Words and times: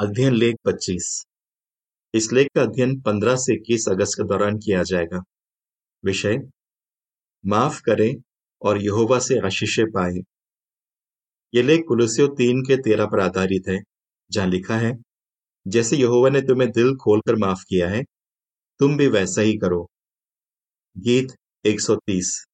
अध्ययन 0.00 0.34
लेख 0.34 0.56
25 0.64 1.26
इस 2.14 2.32
लेख 2.32 2.48
का 2.54 2.62
अध्ययन 2.62 3.00
15 3.00 3.36
से 3.36 3.54
21 3.54 3.88
अगस्त 3.88 4.14
के 4.14 4.24
दौरान 4.24 4.58
किया 4.58 4.82
जाएगा। 4.82 5.22
विषय, 6.04 6.38
माफ़ 7.46 7.80
करें 7.80 8.14
और 8.62 8.82
यहोवा 8.82 9.18
से 9.18 9.38
आशीषें 9.46 9.86
पाए। 9.86 10.20
यह 11.54 11.62
लेख 11.62 11.84
कुलुसियो 11.88 12.28
तीन 12.28 12.62
के 12.62 12.76
तेरह 12.76 13.06
पर 13.06 13.20
आधारित 13.20 13.62
है, 13.68 13.78
जहाँ 14.30 14.46
लिखा 14.46 14.76
है, 14.76 14.92
जैसे 15.68 15.96
यहोवा 15.96 16.28
ने 16.28 16.40
तुम्हें 16.40 16.70
दिल 16.70 16.94
खोलकर 16.94 17.36
माफ़ 17.36 17.62
किया 17.68 17.88
है, 17.88 18.02
तुम 18.78 18.96
भी 18.96 19.06
वैसा 19.06 19.40
ही 19.40 19.58
करो। 19.58 19.88
गीत 20.98 21.28
130 21.66 22.46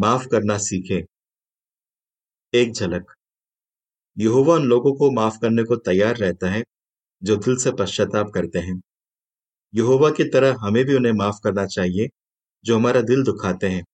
माफ़ 0.00 0.26
करना 0.26 0.58
सीखे। 0.58 1.04
एक 2.54 2.72
झलक। 2.72 3.14
यहोवा 4.18 4.54
उन 4.54 4.64
लोगों 4.64 4.94
को 4.94 5.10
माफ़ 5.10 5.38
करने 5.42 5.64
को 5.64 5.76
तैयार 5.76 6.16
रहता 6.16 6.50
है, 6.50 6.64
जो 7.22 7.36
दिल 7.36 7.56
से 7.56 7.72
पश्चाताप 7.72 8.30
करते 8.34 8.58
हैं। 8.58 8.80
यहोवा 9.74 10.10
की 10.10 10.24
तरह 10.24 10.56
हमें 10.60 10.84
भी 10.84 10.94
उन्हें 10.94 11.12
माफ़ 11.12 11.36
करना 11.44 11.66
चाहिए, 11.66 12.08
जो 12.64 12.76
हमारा 12.76 13.00
दिल 13.00 13.22
दुखाते 13.22 13.68
हैं। 13.68 13.84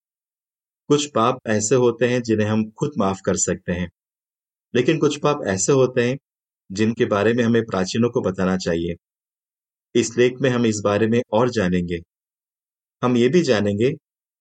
कुछ 0.87 1.05
पाप 1.05 1.39
ऐसे 1.47 1.75
होते 1.75 2.05
हैं, 2.07 2.21
जिन्हें 2.21 2.47
हम 2.47 2.69
खुद 2.69 2.91
माफ़ 2.97 3.19
कर 3.25 3.35
सकते 3.35 3.71
हैं। 3.71 3.91
लेकिन 4.75 4.97
कुछ 4.97 5.17
पाप 5.17 5.39
ऐसे 5.47 5.71
होते 5.71 6.09
हैं, 6.09 6.17
जिनके 6.71 7.05
बारे 7.05 7.33
में 7.33 7.43
हमें 7.43 7.65
प्राचीनों 7.65 8.09
को 8.09 8.21
बताना 8.21 8.57
चाहिए। 8.57 8.95
इस 9.95 10.17
लेख 10.17 10.33
में 10.41 10.49
हम 10.49 10.65
इस 10.65 10.81
बारे 10.83 11.07
में 11.07 11.21
और 11.33 11.49
जानेंगे। 11.49 11.99
हम 13.03 13.17
ये 13.17 13.29
भी 13.29 13.41
जानेंगे 13.41 13.91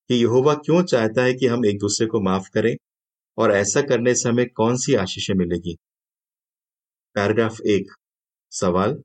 कि 0.08 0.14
यहोवा 0.14 0.54
क्यों 0.54 0.82
चाहता 0.82 1.22
है 1.22 1.34
कि 1.34 1.46
हम 1.46 1.66
एक 1.66 1.78
दूसरे 1.78 2.06
को 2.06 2.20
माफ़ 2.20 2.50
करें 2.54 2.76
और 3.40 3.52
ऐसा 3.52 3.80
करने 3.82 4.14
से 4.14 4.28
हमें 4.28 4.46
कौन 4.48 4.76
सी 4.76 4.94
आशीषें 4.94 5.34
मिलेगी? 5.34 5.76
पैराग्राफ 7.14 7.60
एक, 7.60 7.92
सवाल। 8.50 9.02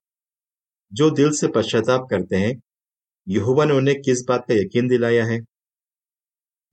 जो 0.93 1.09
दिल 1.09 1.31
से 1.31 1.47
पश्चाताप 1.47 2.07
करते 2.11 2.35
हैं, 2.35 2.61
यहोवा 3.27 3.65
ने 3.65 3.73
उन्हें 3.73 4.01
किस 4.01 4.25
बात 4.27 4.41
का 4.41 4.53
यकीन 4.53 4.87
दिलाया 4.87 5.25
है? 5.25 5.39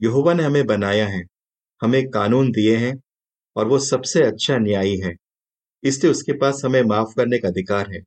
यहोवा 0.02 0.34
ने 0.34 0.42
हमें 0.42 0.66
बनाया 0.66 1.08
है, 1.08 1.22
हमें 1.82 2.10
कानून 2.10 2.50
दिए 2.52 2.76
हैं, 2.76 3.00
और 3.56 3.68
वो 3.68 3.78
सबसे 3.78 4.22
अच्छा 4.22 4.58
न्यायी 4.58 5.00
है। 5.00 5.14
इसलिए 5.84 6.12
उसके 6.12 6.32
पास 6.32 6.62
हमें 6.64 6.82
माफ़ 6.82 7.08
करने 7.16 7.38
का 7.38 7.48
अधिकार 7.48 7.92
है। 7.94 8.00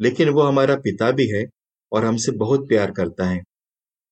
लेकिन 0.00 0.28
वो 0.28 0.42
हमारा 0.42 0.76
पिता 0.76 1.10
भी 1.10 1.28
है 1.28 1.46
और 1.92 2.04
हमसे 2.04 2.32
बहुत 2.32 2.68
प्यार 2.68 2.90
करता 2.90 3.28
है। 3.28 3.42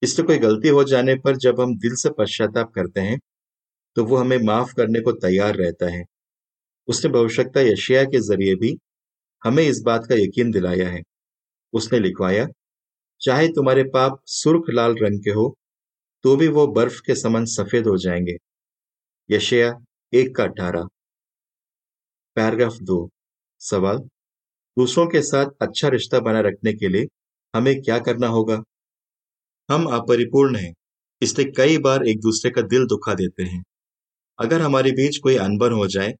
इसलिए 0.03 0.27
कोई 0.27 0.39
गलती 0.39 0.69
हो 0.69 0.85
जाने 0.85 1.15
पर 1.15 1.37
जब 1.37 1.61
हम 1.61 1.79
दिल 1.79 1.95
से 1.95 2.11
पश्चाताप 2.19 2.73
करते 2.75 3.01
हैं 3.01 3.19
तो 3.97 4.05
वो 4.05 4.17
हमें 4.17 4.39
माफ़ 4.39 4.73
करने 4.77 5.01
को 5.01 5.13
तैयार 5.15 5.55
रहता 5.57 5.91
है। 5.91 6.05
उसने 6.89 7.11
भविष्यता 7.13 7.61
यशिया 7.63 8.05
के 8.05 8.21
ज़रिए 8.21 8.55
भी 8.57 8.77
हमें 9.43 9.63
इस 9.65 9.83
बात 9.87 10.07
का 10.09 10.15
यकीन 10.17 10.51
दिलाया 10.51 10.89
है। 10.91 11.03
उसने 11.73 12.01
लिखवाया, 12.01 12.47
चाहे 13.21 13.49
तुम्हारे 13.49 13.85
पाप 13.87 14.19
सुर्ख 14.29 14.71
लाल 14.71 14.97
रंग 15.03 15.21
के 15.21 15.31
हो 15.33 15.55
तो 16.25 16.37
भी 16.37 16.49
वो 16.49 16.67
बर्फ़ 16.69 17.01
के 17.07 17.15
समान 17.15 17.45
सफ़ेद 17.47 17.87
हो 17.87 17.97
जाएँगे। 17.99 18.37
यशया 19.31 19.73
एक 20.13 20.35
का 20.37 20.45
अठारह। 20.45 20.87
पैराग्राफ 22.37 22.75
दो। 22.83 22.99
सवाल, 23.61 23.99
दूसरों 24.77 25.07
के 25.07 25.23
साथ 25.23 25.51
अच्छा 25.63 25.89
रिश्ता 25.89 26.21
बना 26.21 26.41
रखने 26.41 26.73
के 26.73 26.89
लिए 26.89 27.07
हमें 27.55 27.75
क्या 27.83 27.99
करना 27.99 28.27
होगा? 28.29 28.63
हम 29.69 29.87
अपरिपूर्ण 29.93 30.57
हैं, 30.57 30.73
इसलिए 31.23 31.53
कई 31.57 31.79
बार 31.79 32.07
एक 32.09 32.21
दूसरे 32.21 32.51
का 32.51 32.63
दिल 32.65 32.87
दुखा 32.87 33.15
देते 33.15 33.43
हैं। 33.45 33.63
अगर 34.39 34.63
हमारे 34.63 34.91
बीच 34.91 35.19
कोई 35.19 35.37
अनबन 35.37 35.73
हो 35.73 35.87
जाए 35.87 36.15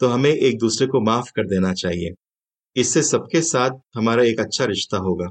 तो 0.00 0.06
हमें 0.06 0.30
एक 0.30 0.58
दूसरे 0.58 0.86
को 0.86 1.00
माफ़ 1.00 1.30
कर 1.36 1.46
देना 1.46 1.72
चाहिए। 1.74 2.10
इससे 2.76 3.02
सबके 3.02 3.40
साथ 3.42 3.70
हमारा 3.94 4.22
एक 4.24 4.40
अच्छा 4.40 4.64
रिश्ता 4.64 4.96
होगा। 4.96 5.26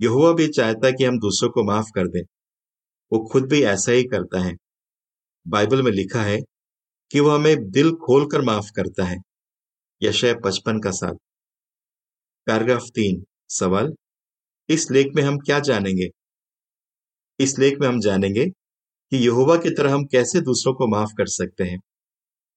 यहुआ 0.00 0.32
भी 0.32 0.48
चाहता 0.48 0.86
है 0.86 0.92
कि 0.92 1.04
हम 1.04 1.18
दूसरों 1.18 1.50
को 1.50 1.64
माफ़ 1.64 1.86
कर 1.94 2.08
दें। 2.08 2.22
वो 3.12 3.28
खुद 3.32 3.48
भी 3.48 3.62
ऐसा 3.62 3.92
ही 3.92 4.04
करता 4.04 4.40
है। 4.40 4.56
बाइबल 5.48 5.82
में 5.82 5.92
लिखा 5.92 6.22
है 6.22 6.38
कि 7.10 7.20
वो 7.20 7.30
हमें 7.30 7.70
दिल 7.70 7.92
खोल 7.92 8.26
कर 8.26 8.42
माफ़ 8.42 8.70
करता 8.76 9.04
है। 9.04 9.16
यशय 10.02 10.34
पचपन 10.44 10.80
का 10.80 10.90
साथ 10.90 11.14
पैराग्राफ 12.46 12.82
तीन। 12.94 13.24
सवाल, 13.48 13.92
इस 14.68 14.90
लेख 14.90 15.06
में 15.16 15.22
हम 15.22 15.38
क्या 15.38 15.58
जानेंगे? 15.60 16.08
इस 17.40 17.58
लेख 17.58 17.78
में 17.80 17.88
हम 17.88 18.00
जानेंगे 18.00 18.46
कि 19.12 19.16
यहोवा 19.16 19.56
की 19.56 19.70
तरह 19.70 19.94
हम 19.94 20.04
कैसे 20.04 20.40
दूसरों 20.40 20.74
को 20.74 20.86
माफ़ 20.88 21.12
कर 21.18 21.26
सकते 21.26 21.64
हैं। 21.64 21.80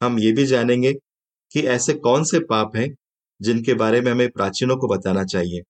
हम 0.02 0.20
ये 0.20 0.32
भी 0.32 0.46
जानेंगे 0.46 0.94
कि 1.52 1.62
ऐसे 1.68 1.94
कौन 1.94 2.24
से 2.24 2.40
पाप 2.40 2.76
हैं 2.76 2.90
जिनके 3.42 3.74
बारे 3.74 4.02
में 4.02 4.12
हमें 4.12 4.30
प्राचीनों 4.30 4.78
को 4.78 4.88
बताना 4.88 5.24
चाहिए 5.26 5.62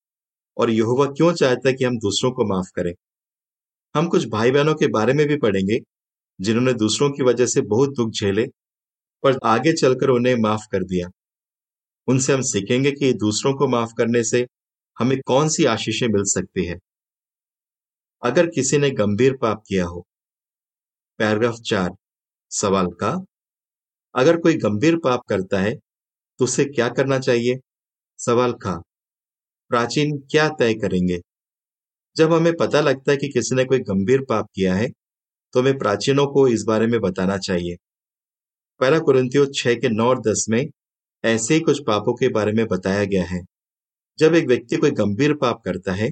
और 0.58 0.72
यहोवा 0.72 1.06
क्यों 1.08 1.34
चाहता 1.34 1.70
है 1.70 1.76
कि 1.76 1.86
हम 1.86 1.98
दूसरों 1.98 2.32
को 2.32 2.46
माफ़ 2.46 2.72
करें। 2.76 2.94
हम 3.96 4.08
कुछ 4.08 4.28
भाई 4.28 4.52
बहनों 4.52 4.76
के 4.76 4.88
बारे 4.88 5.14
में 5.14 5.28
भी 5.28 5.38
पढ़ेंगे 5.38 5.80
जिन्होंने 6.40 6.74
दूसरों 6.74 7.10
की 7.12 7.24
वजह 7.24 7.46
से 7.46 7.62
बहुत 7.62 7.96
दुख 7.96 8.12
झेले 8.12 8.46
पर 9.24 9.40
आगे 9.46 9.74
चलकर 9.74 10.10
उन्हें 10.10 10.36
माफ़ 10.36 10.68
कर 10.72 10.84
दिया। 10.84 11.10
उनसे 12.08 12.34
हम 12.34 12.42
सीखेंगे 12.42 12.92
कि 12.92 13.14
दूसरों 13.14 13.54
को 13.54 13.68
माफ़ 13.68 13.94
करने 13.98 14.24
से 14.24 14.46
हमें 14.98 15.20
कौन 15.26 15.50
सी 15.50 15.66
आशीषें 15.66 16.08
मिल 16.08 16.24
सकती 16.26 16.66
है। 16.66 16.78
अगर 18.24 18.48
किसी 18.48 18.78
ने 18.78 18.90
गंभीर 18.92 19.38
पाप 19.38 19.64
किया 19.68 19.86
हो 19.86 20.06
पैराग्राफ 21.20 21.56
चार, 21.66 21.90
सवाल 22.52 22.88
का, 23.02 23.10
अगर 24.16 24.38
कोई 24.38 24.54
गंभीर 24.58 24.98
पाप 24.98 25.22
करता 25.30 25.60
है 25.62 25.74
तो 26.40 26.46
उसे 26.46 26.66
क्या 26.68 26.88
करना 26.92 27.20
चाहिए? 27.20 27.60
सवाल 28.20 28.54
का 28.64 28.76
प्राचीन 29.72 30.18
क्या 30.32 30.48
तय 30.52 30.74
करेंगे? 30.76 31.20
जब 32.16 32.34
हमें 32.34 32.54
पता 32.58 32.82
लगता 32.82 33.12
है 33.12 33.18
कि 33.18 33.28
किसी 33.30 33.56
ने 33.56 33.66
कोई 33.66 33.80
गंभीर 33.82 34.22
पाप 34.30 34.48
किया 34.56 34.76
है 34.76 34.88
तो 35.54 35.62
हमें 35.62 35.78
प्राचीनों 35.78 36.28
को 36.28 36.48
इस 36.50 36.64
बारे 36.68 36.88
में 36.88 37.00
बताना 37.02 37.38
चाहिए। 37.40 37.76
पहला 38.80 39.00
कुरंतियों 39.02 39.46
छह 39.56 39.76
के 39.76 39.90
नौ 39.90 40.08
और 40.10 40.22
दस 40.22 40.46
में 40.50 40.64
ऐसे 41.24 41.54
ही 41.54 41.60
कुछ 41.62 41.82
पापों 41.88 42.14
के 42.16 42.30
बारे 42.30 42.52
में 42.54 42.66
बताया 42.68 43.04
गया 43.06 43.24
है। 43.26 43.42
जब 44.20 44.36
एक 44.36 44.48
व्यक्ति 44.48 44.78
कोई 44.78 44.92
गंभीर 44.94 45.34
पाप 45.36 45.62
करता 45.66 45.94
है 45.94 46.12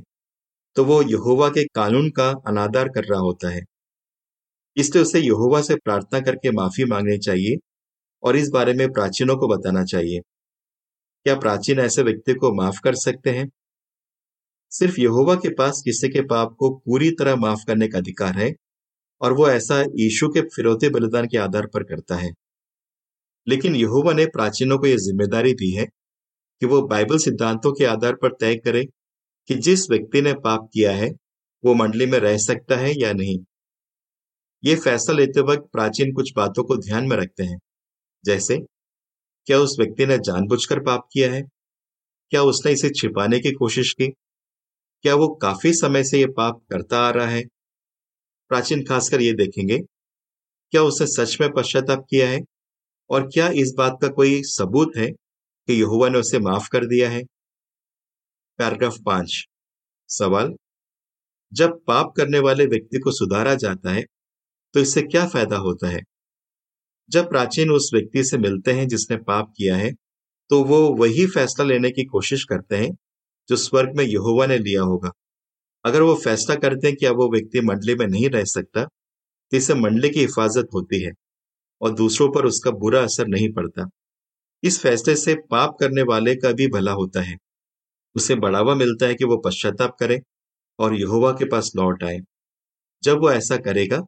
तो 0.76 0.86
वो 0.86 1.02
यहोवा 1.04 1.50
के 1.50 1.64
कानून 1.76 2.10
का 2.12 2.30
अनादर 2.48 2.90
कर 2.90 3.06
रहा 3.06 3.20
होता 3.22 3.50
है। 3.50 3.62
इसलिए 4.78 5.04
उसे 5.04 5.20
यहोवा 5.20 5.62
से 5.62 5.76
प्रार्थना 5.76 6.20
करके 6.20 6.52
माफ़ी 6.52 6.86
मांगनी 6.86 7.18
चाहिए 7.18 7.58
और 8.24 8.36
इस 8.36 8.50
बारे 8.50 8.74
में 8.74 8.88
प्राचीनों 8.92 9.38
को 9.38 9.48
बताना 9.48 9.84
चाहिए। 9.84 10.20
क्या 11.26 11.36
प्राचीन 11.36 11.80
ऐसे 11.80 12.04
व्यक्ति 12.04 12.34
को 12.34 12.52
माफ़ 12.54 12.80
कर 12.84 12.96
सकते 12.96 13.30
हैं? 13.30 13.50
सिर्फ़ 14.72 15.00
यहोवा 15.02 15.36
के 15.36 15.50
पास 15.50 15.82
किसी 15.86 16.10
के 16.10 16.22
पाप 16.22 16.56
को 16.60 16.70
पूरी 16.78 17.12
तरह 17.12 17.36
माफ़ 17.36 17.66
करने 17.68 17.88
का 17.88 17.98
अधिकार 17.98 18.38
है 18.38 18.52
और 19.22 19.34
वो 19.34 19.50
ऐसा 19.50 19.82
यीशु 19.82 20.30
के 20.30 20.42
फिरौते 20.42 20.90
बलिदान 20.90 21.28
के 21.28 21.38
आधार 21.38 21.68
पर 21.68 21.84
करता 21.84 22.16
है। 22.16 22.32
लेकिन 23.48 23.76
यहोवा 23.76 24.14
ने 24.14 24.26
प्राचीनों 24.26 24.78
को 24.78 24.88
यह 24.88 24.98
ज़िम्मेदारी 24.98 25.54
दी 25.54 25.72
है 25.72 25.86
कि 26.62 26.66
वो 26.66 26.82
बाइबल 26.88 27.18
सिद्धांतों 27.18 27.74
के 27.74 27.86
आधार 27.86 28.16
पर 28.16 28.34
तय 28.34 28.56
करे 28.56 28.84
कि 29.50 29.56
जिस 29.60 29.90
व्यक्ति 29.92 30.22
ने 30.22 30.34
पाप 30.34 30.70
किया 30.74 30.92
है, 30.92 31.10
वो 31.64 31.74
मंडली 31.74 32.06
में 32.06 32.20
रह 32.20 32.38
सकता 32.38 32.78
है 32.78 32.94
या 33.02 33.14
नहीं। 33.14 33.38
ये 34.64 34.76
फैसला 34.76 35.16
लेते 35.16 35.42
वक्त 35.42 35.70
प्राचीन 35.72 36.14
कुछ 36.14 36.34
बातों 36.36 36.64
को 36.64 36.78
ध्यान 36.78 37.08
में 37.08 37.18
रखते 37.18 37.44
हैं। 37.44 37.60
जैसे, 38.26 38.58
क्या 39.46 39.60
उस 39.60 39.76
व्यक्ति 39.80 40.06
ने 40.06 40.18
जानबूझकर 40.18 40.80
पाप 40.80 41.08
किया 41.14 41.34
है? 41.34 41.42
क्या 42.32 42.44
उसने 42.44 42.72
इसे 42.72 42.90
छिपाने 42.90 43.40
की 43.40 43.52
कोशिश 43.52 43.94
की? 43.94 44.08
क्या 45.02 45.16
वो 45.16 45.28
काफ़ी 45.28 45.74
समय 45.74 46.04
से 46.04 46.20
ये 46.20 46.26
पाप 46.26 46.62
करता 46.72 47.00
आ 47.00 47.10
रहा 47.10 47.28
है? 47.28 47.44
प्राचीन 48.50 48.86
खासकर 48.86 49.22
ये 49.22 49.34
देखेंगे, 49.34 49.80
क्या 50.72 50.84
उसने 50.84 51.08
सच 51.08 51.38
में 51.42 51.50
पश्चाताप 51.52 52.06
किया 52.10 52.30
है? 52.30 52.42
और 53.10 53.28
क्या 53.28 53.50
इस 53.50 53.74
बात 53.78 53.98
का 54.02 54.08
कोई 54.08 54.44
सबूत 54.44 54.92
है 54.98 55.08
कि 55.68 55.82
यहुआ 55.82 56.10
ने 56.10 56.20
उसे 56.20 56.40
माफ़ 56.40 56.70
कर 56.72 56.86
दिया 56.86 57.10
है? 57.10 57.24
पैराग्राफ 58.60 58.98
पाँच। 59.06 59.46
सवाल, 60.10 60.56
जब 61.54 61.80
पाप 61.88 62.14
करने 62.18 62.40
वाले 62.40 62.66
व्यक्ति 62.66 63.00
को 63.00 63.12
सुधारा 63.12 63.56
जाता 63.56 63.92
है 63.92 64.04
तो 64.76 64.80
इससे 64.80 65.02
क्या 65.04 65.26
फ़ायदा 65.28 65.58
होता 65.60 65.88
है? 65.90 66.00
जब 67.10 67.30
प्राचीन 67.30 67.72
उस 67.72 67.90
व्यक्ति 67.94 68.24
से 68.24 68.38
मिलते 68.40 68.72
हैं 68.72 68.88
जिसने 68.88 69.18
पाप 69.20 69.54
किया 69.58 69.76
है 69.78 69.92
तो 70.50 70.64
वो 70.64 70.80
वही 70.96 71.26
फैसला 71.28 71.66
लेने 71.66 71.90
की 71.92 72.04
कोशिश 72.06 72.44
करते 72.44 72.76
हैं 72.78 72.90
जो 73.50 73.56
स्वर्ग 73.58 73.96
में 73.98 74.04
यहोवा 74.06 74.46
ने 74.48 74.58
लिया 74.60 74.82
होगा। 74.84 75.12
अगर 75.86 76.02
वो 76.02 76.16
फैसला 76.18 76.56
करते 76.58 76.88
हैं 76.88 76.96
कि 76.98 77.06
अब 77.06 77.16
वो 77.18 77.30
व्यक्ति 77.32 77.62
मंडली 77.62 77.96
में 77.96 78.06
नहीं 78.08 78.30
रह 78.30 78.44
सकता 78.46 78.84
तो 78.84 79.58
इससे 79.58 79.74
मंडली 79.76 80.10
की 80.10 80.20
हिफाजत 80.22 80.68
होती 80.74 81.02
है 81.04 81.12
और 81.82 81.94
दूसरों 81.96 82.30
पर 82.32 82.46
उसका 82.46 82.72
बुरा 82.74 83.02
असर 83.04 83.28
नहीं 83.28 83.52
पड़ता। 83.54 83.88
इस 84.64 84.80
फैसले 84.82 85.16
से 85.18 85.36
पाप 85.52 85.76
करने 85.80 86.02
वाले 86.06 86.36
का 86.36 86.52
भी 86.54 86.68
भला 86.70 86.92
होता 86.94 87.22
है। 87.22 87.36
उसे 88.16 88.36
बढ़ावा 88.38 88.76
मिलता 88.76 89.08
है 89.08 89.16
कि 89.16 89.26
वो 89.26 89.38
पश्चाताप 89.40 89.96
करे 90.00 90.20
और 90.80 90.96
यहोवा 90.96 91.32
के 91.34 91.46
पास 91.48 91.72
लौट 91.76 92.04
आए। 92.04 92.20
जब 93.04 93.20
वो 93.20 93.32
ऐसा 93.32 93.58
करेगा 93.60 94.02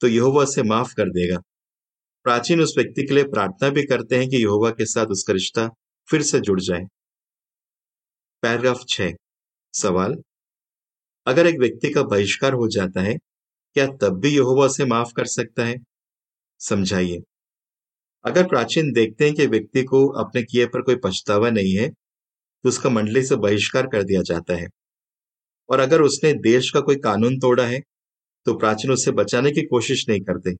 तो 0.00 0.08
यहोवा 0.08 0.42
उसे 0.42 0.62
माफ़ 0.64 0.94
कर 0.94 1.10
देगा। 1.10 1.38
प्राचीन 2.26 2.60
उस 2.60 2.74
व्यक्ति 2.78 3.02
के 3.06 3.14
लिए 3.14 3.24
प्रार्थना 3.26 3.68
भी 3.70 3.82
करते 3.84 4.18
हैं 4.18 4.28
कि 4.28 4.36
यहोवा 4.36 4.70
के 4.72 4.86
साथ 4.86 5.06
उसका 5.08 5.32
रिश्ता 5.32 5.68
फिर 6.08 6.22
से 6.24 6.40
जुड़ 6.40 6.60
जाए। 6.60 6.84
पैराग्राफ 8.42 8.80
छ 8.88 9.12
सवाल, 9.74 10.14
अगर 11.26 11.46
एक 11.46 11.58
व्यक्ति 11.60 11.90
का 11.90 12.02
बहिष्कार 12.04 12.52
हो 12.52 12.68
जाता 12.68 13.02
है, 13.02 13.14
क्या 13.76 13.86
तब 14.02 14.20
भी 14.20 14.34
यहोवा 14.36 14.68
से 14.68 14.84
माफ़ 14.86 15.12
कर 15.16 15.26
सकता 15.28 15.64
है? 15.64 15.76
समझाइए। 16.60 17.22
अगर 18.24 18.46
प्राचीन 18.48 18.92
देखते 18.92 19.24
हैं 19.24 19.34
कि 19.34 19.46
व्यक्ति 19.46 19.82
को 19.84 20.06
अपने 20.20 20.42
किए 20.42 20.66
पर 20.66 20.82
कोई 20.82 20.96
पछतावा 21.04 21.50
नहीं 21.50 21.74
है 21.76 21.88
तो 22.64 22.68
उसका 22.68 22.90
मंडली 22.90 23.22
से 23.24 23.36
बहिष्कार 23.38 23.86
कर 23.86 24.02
दिया 24.04 24.22
जाता 24.22 24.54
है। 24.54 24.68
और 25.68 25.80
अगर 25.80 26.02
उसने 26.02 26.32
देश 26.42 26.70
का 26.70 26.80
कोई 26.80 26.96
कानून 26.98 27.38
तोड़ा 27.38 27.66
है 27.66 27.80
तो 28.46 28.54
प्राचीन 28.58 28.90
उसे 28.90 29.10
बचाने 29.12 29.50
की 29.52 29.62
कोशिश 29.66 30.08
नहीं 30.08 30.20
करते। 30.20 30.54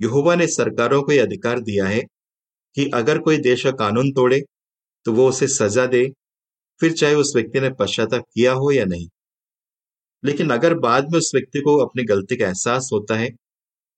यहोवा 0.00 0.34
ने 0.34 0.46
सरकारों 0.46 1.02
को 1.02 1.12
यह 1.12 1.22
अधिकार 1.22 1.60
दिया 1.60 1.86
है 1.86 2.00
कि 2.76 2.90
अगर 2.94 3.18
कोई 3.18 3.36
देश 3.40 3.64
का 3.64 3.70
कानून 3.76 4.12
तोड़े 4.12 4.40
तो 5.06 5.12
वो 5.12 5.28
उसे 5.28 5.46
सजा 5.48 5.86
दे, 5.86 6.08
फिर 6.80 6.92
चाहे 6.92 7.14
उस 7.14 7.32
व्यक्ति 7.36 7.60
ने 7.60 7.70
पश्चाताप 7.70 8.24
किया 8.34 8.52
हो 8.52 8.70
या 8.72 8.84
नहीं। 8.84 9.08
लेकिन 10.22 10.50
अगर 10.50 10.74
बाद 10.78 11.10
में 11.12 11.18
उस 11.18 11.30
व्यक्ति 11.34 11.60
को 11.60 11.76
अपनी 11.78 12.04
गलती 12.04 12.36
का 12.36 12.46
एहसास 12.46 12.88
होता 12.92 13.16
है 13.16 13.30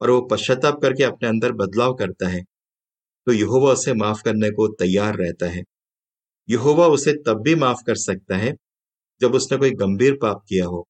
और 0.00 0.10
वो 0.10 0.20
पश्चाताप 0.22 0.80
करके 0.82 1.04
अपने 1.04 1.28
अंदर 1.28 1.52
बदलाव 1.52 1.94
करता 1.94 2.28
है 2.28 2.42
तो 3.26 3.32
यहोवा 3.32 3.72
उसे 3.72 3.94
माफ़ 3.94 4.22
करने 4.24 4.50
को 4.50 4.68
तैयार 4.74 5.16
रहता 5.16 5.48
है। 5.50 5.62
यहोवा 6.48 6.86
उसे 6.88 7.12
तब 7.26 7.42
भी 7.42 7.54
माफ़ 7.54 7.82
कर 7.86 7.96
सकता 7.98 8.36
है 8.36 8.54
जब 9.20 9.34
उसने 9.34 9.58
कोई 9.58 9.70
गंभीर 9.76 10.18
पाप 10.22 10.42
किया 10.48 10.66
हो। 10.66 10.86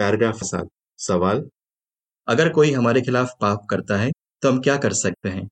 पैराग्राफ 0.00 0.38
सवाल, 0.98 1.42
अगर 2.28 2.48
कोई 2.52 2.70
हमारे 2.72 3.00
खिलाफ 3.02 3.30
पाप 3.40 3.66
करता 3.70 3.96
है 3.98 4.10
तो 4.42 4.50
हम 4.50 4.60
क्या 4.60 4.76
कर 4.78 4.92
सकते 4.94 5.28
हैं? 5.28 5.48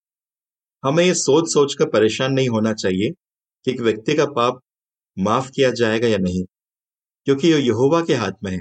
हमें 0.84 1.04
ये 1.04 1.14
सोच 1.16 1.52
सोच 1.52 1.74
कर 1.74 1.88
परेशान 1.90 2.32
नहीं 2.32 2.48
होना 2.48 2.72
चाहिए 2.74 3.10
कि 3.66 3.70
एक 3.70 3.80
व्यक्ति 3.80 4.14
का 4.14 4.26
पाप 4.32 4.60
माफ़ 5.16 5.50
किया 5.50 5.70
जाएगा 5.74 6.08
या 6.08 6.18
नहीं, 6.18 6.44
क्योंकि 7.26 7.48
ये 7.48 7.58
यहोवा 7.60 8.00
के 8.02 8.14
हाथ 8.16 8.44
में 8.44 8.52
है, 8.52 8.60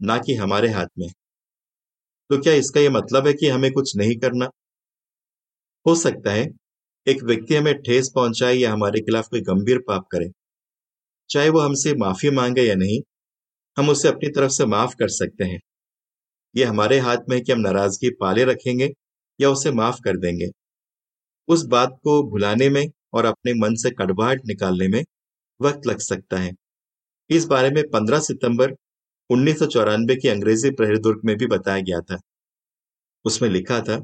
ना 0.00 0.18
कि 0.18 0.34
हमारे 0.36 0.68
हाथ 0.70 0.86
में। 0.98 1.08
तो 2.30 2.38
क्या 2.38 2.52
इसका 2.54 2.80
यह 2.80 2.90
मतलब 2.90 3.26
है 3.26 3.32
कि 3.34 3.48
हमें 3.48 3.70
कुछ 3.72 3.96
नहीं 3.96 4.16
करना? 4.18 4.48
हो 5.86 5.94
सकता 5.96 6.32
है 6.32 6.46
एक 7.06 7.22
व्यक्ति 7.24 7.54
हमें 7.56 7.74
ठेस 7.82 8.10
पहुँचाए 8.14 8.54
या 8.54 8.72
हमारे 8.72 9.00
खिलाफ 9.00 9.28
कोई 9.28 9.40
गंभीर 9.42 9.78
पाप 9.88 10.06
करे, 10.12 10.30
चाहे 11.30 11.48
वो 11.50 11.60
हमसे 11.60 11.94
माफ़ी 11.96 12.30
मांगे 12.32 12.62
या 12.62 12.74
नहीं 12.76 13.00
हम 13.76 13.88
उसे 13.88 14.08
अपनी 14.08 14.28
तरफ़ 14.30 14.50
से 14.52 14.64
माफ़ 14.66 14.94
कर 14.94 15.08
सकते 15.10 15.44
हैं। 15.44 15.58
ये 16.54 16.64
हमारे 16.64 16.98
हाथ 17.00 17.18
में 17.28 17.36
है 17.36 17.42
कि 17.42 17.52
हम 17.52 17.60
नाराज़गी 17.60 18.10
पाले 18.20 18.44
रखेंगे 18.46 18.90
या 19.40 19.50
उसे 19.50 19.72
माफ़ 19.72 20.00
कर 20.04 20.18
देंगे। 20.18 20.50
उस 21.48 21.64
बात 21.68 21.98
को 22.04 22.22
भुलाने 22.30 22.70
में 22.70 22.84
और 23.14 23.24
अपने 23.26 23.54
मन 23.56 23.74
से 23.76 23.90
कड़वाहट 23.92 24.42
निकालने 24.46 24.88
में 24.88 25.02
वक्त 25.60 25.86
लग 25.86 25.98
सकता 26.02 26.38
है। 26.38 26.52
इस 27.30 27.46
बारे 27.46 27.70
में 27.70 27.82
15 27.90 28.20
सितंबर 28.22 28.74
उन्नीस 29.30 29.58
सौ 29.58 29.66
चौरानवे 29.68 30.16
की 30.16 30.28
अंग्रेज़ी 30.28 30.70
प्रहरदुर्ग 30.72 31.20
में 31.24 31.36
भी 31.36 31.46
बताया 31.48 31.82
गया 31.82 32.00
था। 32.02 32.20
उसमें 33.24 33.48
लिखा 33.50 33.80
था, 33.80 33.98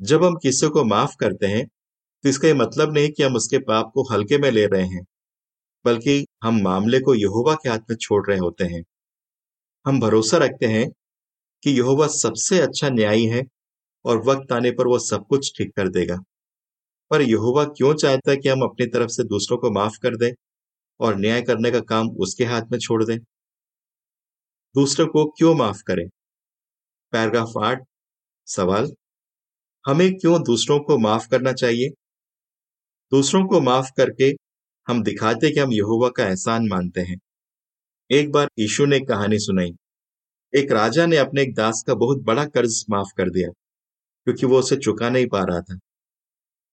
जब 0.00 0.24
हम 0.24 0.36
किसी 0.42 0.68
को 0.70 0.84
माफ़ 0.86 1.16
करते 1.20 1.46
हैं 1.48 1.66
तो 2.24 2.28
इसका 2.28 2.48
यह 2.48 2.54
मतलब 2.56 2.94
नहीं 2.94 3.10
कि 3.10 3.22
हम 3.22 3.36
उसके 3.36 3.58
पाप 3.64 3.90
को 3.94 4.02
हल्के 4.12 4.38
में 4.38 4.50
ले 4.50 4.66
रहे 4.66 4.86
हैं। 4.86 5.04
बल्कि 5.84 6.24
हम 6.44 6.60
मामले 6.62 7.00
को 7.00 7.14
यहोवा 7.14 7.54
के 7.54 7.68
हाथ 7.70 7.90
में 7.90 7.96
छोड़ 7.96 8.26
रहे 8.28 8.38
होते 8.38 8.64
हैं। 8.64 8.82
हम 9.86 10.00
भरोसा 10.00 10.36
रखते 10.38 10.66
हैं 10.66 10.88
कि 11.62 11.70
यहोवा 11.70 12.06
सबसे 12.08 12.60
अच्छा 12.60 12.90
न्यायी 12.90 13.26
है 13.26 13.42
और 14.04 14.22
वक्त 14.26 14.52
आने 14.52 14.70
पर 14.72 14.86
वो 14.86 14.98
सब 15.00 15.26
कुछ 15.28 15.52
ठीक 15.58 15.72
कर 15.76 15.88
देगा। 15.90 16.16
पर 17.10 17.22
यहोवा 17.22 17.64
क्यों 17.66 17.94
चाहता 17.94 18.30
है 18.30 18.36
कि 18.36 18.48
हम 18.48 18.62
अपनी 18.62 18.86
तरफ़ 18.88 19.10
से 19.10 19.24
दूसरों 19.26 19.58
को 19.58 19.70
माफ़ 19.70 19.98
कर 20.02 20.16
दें 20.16 20.32
और 21.00 21.16
न्याय 21.16 21.42
करने 21.42 21.70
का 21.70 21.80
काम 21.88 22.10
उसके 22.18 22.44
हाथ 22.44 22.72
में 22.72 22.78
छोड़ 22.78 23.04
दें? 23.04 23.18
दूसरों 24.74 25.06
को 25.06 25.24
क्यों 25.30 25.54
माफ़ 25.54 25.82
करें? 25.86 26.08
पैराग्राफ 27.12 27.52
आठ, 27.64 27.82
सवाल, 28.46 28.92
हमें 29.84 30.12
क्यों 30.14 30.42
दूसरों 30.42 30.80
को 30.80 30.98
माफ़ 30.98 31.28
करना 31.28 31.52
चाहिए? 31.54 31.90
दूसरों 33.12 33.44
को 33.46 33.60
माफ़ 33.60 33.90
करके 33.96 34.32
हम 34.88 35.02
दिखाते 35.02 35.50
कि 35.50 35.60
हम 35.60 35.72
यहोवा 35.72 36.08
का 36.08 36.24
एहसान 36.24 36.66
मानते 36.68 37.00
हैं। 37.00 37.18
एक 38.10 38.30
बार 38.32 38.48
यीशु 38.58 38.86
ने 38.86 38.98
कहानी 39.00 39.38
सुनाई। 39.38 39.70
एक 40.52 40.72
राजा 40.72 41.06
ने 41.06 41.16
अपने 41.16 41.42
एक 41.42 41.54
दास 41.54 41.82
का 41.86 41.94
बहुत 41.94 42.22
बड़ा 42.22 42.44
कर्ज 42.46 42.84
माफ़ 42.90 43.12
कर 43.16 43.30
दिया, 43.30 43.48
क्योंकि 44.26 44.46
वो 44.46 44.58
उसे 44.58 44.76
चुका 44.76 45.10
नहीं 45.10 45.26
पा 45.26 45.40
रहा 45.40 45.60
था। 45.60 45.78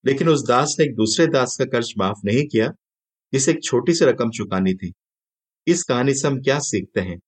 लेकिन 0.06 0.30
उस 0.30 0.46
दास 0.48 0.76
ने 0.80 0.86
एक 0.86 0.96
दूसरे 0.96 1.28
दास 1.28 1.56
का 1.60 1.66
कर्ज 1.66 1.94
माफ़ 1.98 2.18
नहीं 2.26 2.46
किया, 2.48 2.68
जिसे 3.34 3.52
एक 3.52 3.64
छोटी 3.64 3.94
सी 3.94 4.06
रकम 4.06 4.30
चुकानी 4.32 4.74
थी। 4.74 4.92
इस 5.68 5.84
कहानी 5.84 6.14
से 6.14 6.28
हम 6.28 6.42
क्या 6.42 6.60
सीखते 6.60 7.02
हैं? 7.02 7.20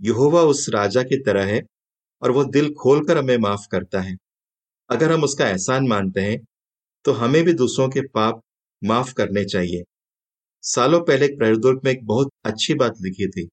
यहोवा 0.00 0.42
उस 0.42 0.68
राजा 0.68 1.02
की 1.02 1.16
तरह 1.22 1.44
है 1.46 1.60
और 2.22 2.30
वो 2.30 2.44
दिल 2.44 2.72
खोलकर 2.74 3.18
हमें 3.18 3.36
माफ़ 3.38 3.66
करता 3.72 4.00
है। 4.00 4.16
अगर 4.90 5.12
हम 5.12 5.24
उसका 5.24 5.48
एहसान 5.48 5.88
मानते 5.88 6.20
हैं 6.20 6.38
तो 7.04 7.12
हमें 7.12 7.42
भी 7.44 7.52
दूसरों 7.54 7.88
के 7.88 8.00
पाप 8.08 8.40
माफ़ 8.82 9.12
करने 9.14 9.44
चाहिए। 9.44 9.82
सालों 10.64 11.00
पहले 11.00 11.26
एक 11.26 11.38
प्रहरदुर्ग 11.38 11.80
में 11.84 11.92
एक 11.92 12.06
बहुत 12.06 12.30
अच्छी 12.44 12.74
बात 12.74 12.94
लिखी 13.02 13.28
थी। 13.28 13.48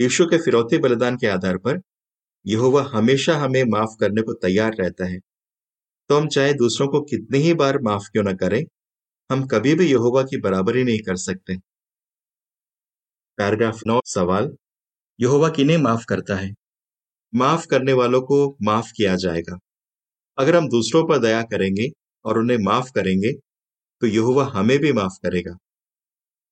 यीशु 0.00 0.26
के 0.26 0.38
फिरौती 0.38 0.78
बलिदान 0.78 1.16
के 1.16 1.26
आधार 1.26 1.56
पर 1.56 1.80
यहोवा 2.46 2.82
हमेशा 2.92 3.36
हमें 3.36 3.64
माफ़ 3.64 3.96
करने 4.00 4.22
को 4.22 4.32
तैयार 4.32 4.74
रहता 4.74 5.04
है। 5.04 5.18
तो 6.10 6.16
हम 6.16 6.28
चाहे 6.28 6.54
दूसरों 6.54 6.88
को 6.88 7.00
कितनी 7.00 7.38
ही 7.38 7.54
बार 7.54 7.78
माफ़ 7.82 8.08
क्यों 8.12 8.24
न 8.24 8.34
करें, 8.36 8.62
हम 9.30 9.46
कभी 9.46 9.74
भी 9.74 9.90
यहोवा 9.92 10.22
की 10.22 10.40
बराबरी 10.40 10.84
नहीं 10.84 10.98
कर 10.98 11.16
सकते। 11.16 11.56
पैराग्राफ 13.38 13.80
नौ, 13.86 14.00
सवाल, 14.06 14.56
यहोवा 15.20 15.48
किन्हें 15.48 15.78
माफ़ 15.78 16.04
करता 16.08 16.36
है? 16.36 16.54
माफ़ 17.34 17.66
करने 17.66 17.92
वालों 17.92 18.22
को 18.22 18.56
माफ़ 18.62 18.92
किया 18.96 19.16
जाएगा। 19.16 19.58
अगर 20.38 20.56
हम 20.56 20.68
दूसरों 20.68 21.08
पर 21.08 21.18
दया 21.18 21.42
करेंगे 21.42 21.88
और 22.24 22.38
उन्हें 22.38 22.58
माफ़ 22.58 22.90
करेंगे 22.94 23.32
तो 24.02 24.06
यहोवा 24.06 24.44
हमें 24.44 24.78
भी 24.78 24.92
माफ़ 24.92 25.18
करेगा। 25.22 25.56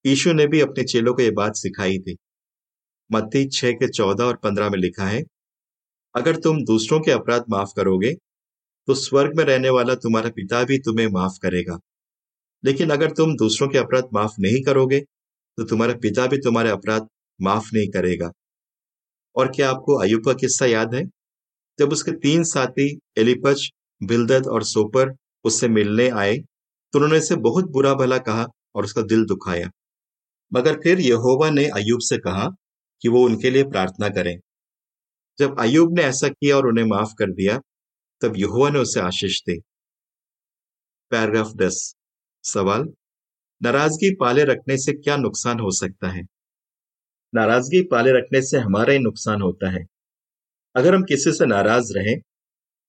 यीशु 0.06 0.32
ने 0.32 0.47
भी 0.47 0.61
अपने 0.61 0.85
चेलों 0.85 1.12
को 1.14 1.23
यह 1.23 1.31
बात 1.37 1.56
सिखाई 1.56 1.99
थी। 1.99 2.17
मत्ती 3.11 3.44
छह 3.50 3.73
के 3.73 3.88
चौदह 3.88 4.25
और 4.25 4.37
पंद्रह 4.37 4.70
में 4.70 4.79
लिखा 4.79 5.05
है, 5.06 5.23
अगर 6.14 6.37
तुम 6.37 6.62
दूसरों 6.64 7.00
के 7.00 7.11
अपराध 7.11 7.44
माफ़ 7.50 7.73
करोगे 7.76 8.12
तो 8.88 8.94
स्वर्ग 8.97 9.37
में 9.37 9.44
रहने 9.44 9.70
वाला 9.70 9.94
तुम्हारा 9.97 10.31
पिता 10.31 10.62
भी 10.64 10.79
तुम्हें 10.79 11.06
माफ़ 11.12 11.38
करेगा। 11.43 11.79
लेकिन 12.64 12.91
अगर 12.91 13.10
तुम 13.13 13.34
दूसरों 13.36 13.69
के 13.69 13.79
अपराध 13.79 14.08
माफ़ 14.15 14.34
नहीं 14.41 14.63
करोगे 14.65 15.01
तो 15.01 15.65
तुम्हारा 15.65 15.94
पिता 16.03 16.27
भी 16.27 16.39
तुम्हारे 16.39 16.70
अपराध 16.70 17.06
माफ़ 17.41 17.69
नहीं 17.75 17.89
करेगा। 17.91 18.31
और 19.36 19.51
क्या 19.56 19.70
आपको 19.70 19.96
अयुब 20.01 20.25
का 20.25 20.32
किस्सा 20.34 20.67
याद 20.67 20.94
है? 20.94 21.05
जब 21.79 21.93
उसके 21.93 22.13
तीन 22.19 22.44
साथी 22.44 22.89
एलिपच 23.19 23.69
बिलदत 24.01 24.46
और 24.48 24.65
सोपर 24.65 25.15
उससे 25.44 25.69
मिलने 25.70 26.08
आए 26.10 26.36
तो 26.36 26.98
उन्होंने 26.98 27.19
इसे 27.19 27.36
बहुत 27.43 27.70
बुरा 27.72 27.94
भला 27.94 28.19
कहा 28.20 28.46
और 28.75 28.84
उसका 28.84 29.03
दिल 29.05 29.25
दुखाया। 29.27 29.70
मगर 30.53 30.74
फिर 30.74 31.00
यहोवा 31.00 31.50
ने 31.50 31.65
अयुब 31.65 32.00
से 32.00 32.19
कहा 32.19 32.48
कि 33.03 33.08
वो 33.08 33.24
उनके 33.24 33.50
लिए 33.50 33.65
प्रार्थना 33.65 34.08
करें। 34.08 34.41
जब 35.38 35.60
अयुब 35.60 35.98
ने 35.98 36.05
ऐसा 36.05 36.29
किया 36.29 36.56
और 36.56 36.67
उन्हें 36.67 36.84
माफ़ 36.84 37.15
कर 37.19 37.32
दिया, 37.32 37.60
तब 38.22 38.32
यहोवा 38.36 38.70
ने 38.70 38.79
उसे 38.79 39.00
आशीष 39.00 39.41
दी। 39.41 39.60
पैराग्राफ 41.10 41.53
दस, 41.56 41.96
सवाल, 42.43 42.88
नाराज़गी 43.62 44.15
पाले 44.15 44.44
रखने 44.44 44.76
से 44.79 44.93
क्या 44.93 45.17
नुकसान 45.17 45.60
हो 45.60 45.70
सकता 45.70 46.08
है? 46.08 46.22
नाराज़गी 47.34 47.82
पाले 47.82 48.12
रखने 48.12 48.43
से 48.43 48.58
हमारा 48.58 48.93
ही 48.93 48.98
नुकसान 48.98 49.43
होता 49.43 49.70
है। 49.70 49.86
अगर 50.76 50.94
हम 50.94 51.03
किसी 51.03 51.32
से 51.32 51.46
नाराज़ 51.46 51.93
रहें 51.96 52.20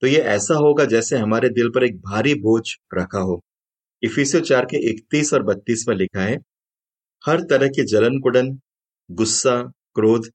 तो 0.01 0.07
ये 0.07 0.17
ऐसा 0.17 0.53
होगा 0.53 0.85
जैसे 0.85 1.17
हमारे 1.17 1.49
दिल 1.49 1.69
पर 1.69 1.83
एक 1.83 1.97
भारी 1.97 2.35
बोझ 2.35 2.63
रखा 2.93 3.19
हो। 3.19 3.41
इफिसियो 4.03 4.41
चार 4.43 4.65
के 4.65 4.89
इकतीस 4.89 5.33
और 5.33 5.43
बत्तीस 5.43 5.85
में 5.89 5.95
लिखा 5.95 6.21
है 6.21 6.37
हर 7.23 7.41
तरह 7.41 7.67
के 7.69 7.83
जलन 7.85 8.19
कुडन 8.19 8.49
गुस्सा, 9.09 9.61
क्रोध, 9.95 10.29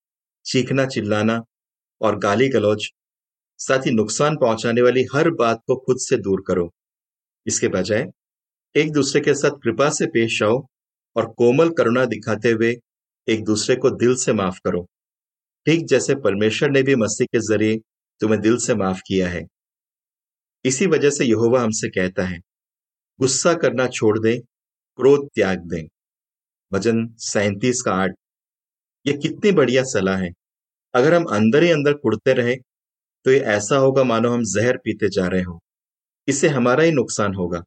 चीखना, 0.46 0.86
चिल्लाना 0.86 1.40
और 2.00 2.18
गाली 2.18 2.48
गलौज 2.48 2.88
साथ 3.60 3.86
ही 3.86 3.90
नुकसान 3.90 4.36
पहुँचाने 4.36 4.82
वाली 4.82 5.04
हर 5.14 5.30
बात 5.34 5.60
को 5.66 5.76
खुद 5.76 5.98
से 6.00 6.16
दूर 6.18 6.42
करो। 6.46 6.70
इसके 7.46 7.68
बजाय, 7.68 8.06
एक 8.74 8.92
दूसरे 8.92 9.20
के 9.20 9.34
साथ 9.34 9.58
कृपा 9.62 9.88
से 9.90 10.06
पेश 10.06 10.42
आओ 10.42 10.58
और 11.16 11.26
कोमल 11.38 11.70
करुणा 11.70 12.04
दिखाते 12.06 12.50
हुए 12.50 12.74
एक 13.28 13.44
दूसरे 13.44 13.76
को 13.76 13.90
दिल 13.96 14.14
से 14.16 14.32
माफ़ 14.32 14.58
करो। 14.64 14.82
ठीक 15.66 15.86
जैसे 15.86 16.14
परमेश्वर 16.20 16.70
ने 16.70 16.82
भी 16.82 16.94
मसीह 16.96 17.26
के 17.26 17.40
ज़रिए 17.46 17.78
तुम्हें 18.20 18.40
दिल 18.40 18.56
से 18.56 18.74
माफ़ 18.74 19.00
किया 19.06 19.28
है। 19.28 19.42
इसी 20.64 20.86
वजह 20.86 21.10
से 21.10 21.24
यहोवा 21.24 21.60
हमसे 21.62 21.88
कहता 21.90 22.24
है, 22.24 22.38
गुस्सा 23.20 23.54
करना 23.54 23.86
छोड़ 23.88 24.18
दें, 24.18 24.38
क्रोध 24.98 25.28
त्याग 25.34 25.58
दें। 25.68 25.86
भजन 26.72 27.06
सैंतीस 27.20 27.82
का 27.82 27.92
आठ। 27.94 28.14
ये 29.06 29.12
कितनी 29.12 29.52
बढ़िया 29.52 29.82
सलाह 29.84 30.18
है। 30.18 30.30
अगर 30.94 31.14
हम 31.14 31.24
अंदर 31.32 31.62
ही 31.62 31.70
अंदर 31.70 31.92
कुड़ते 31.94 32.32
रहे 32.34 32.54
तो 33.24 33.30
ये 33.30 33.38
ऐसा 33.50 33.76
होगा 33.76 34.04
मानो 34.04 34.30
हम 34.30 34.42
जहर 34.46 34.76
पीते 34.76 35.08
जा 35.08 35.26
रहे 35.26 35.42
हो। 35.42 35.58
इससे 36.28 36.48
हमारा 36.48 36.82
ही 36.84 36.92
नुकसान 36.92 37.34
होगा। 37.34 37.62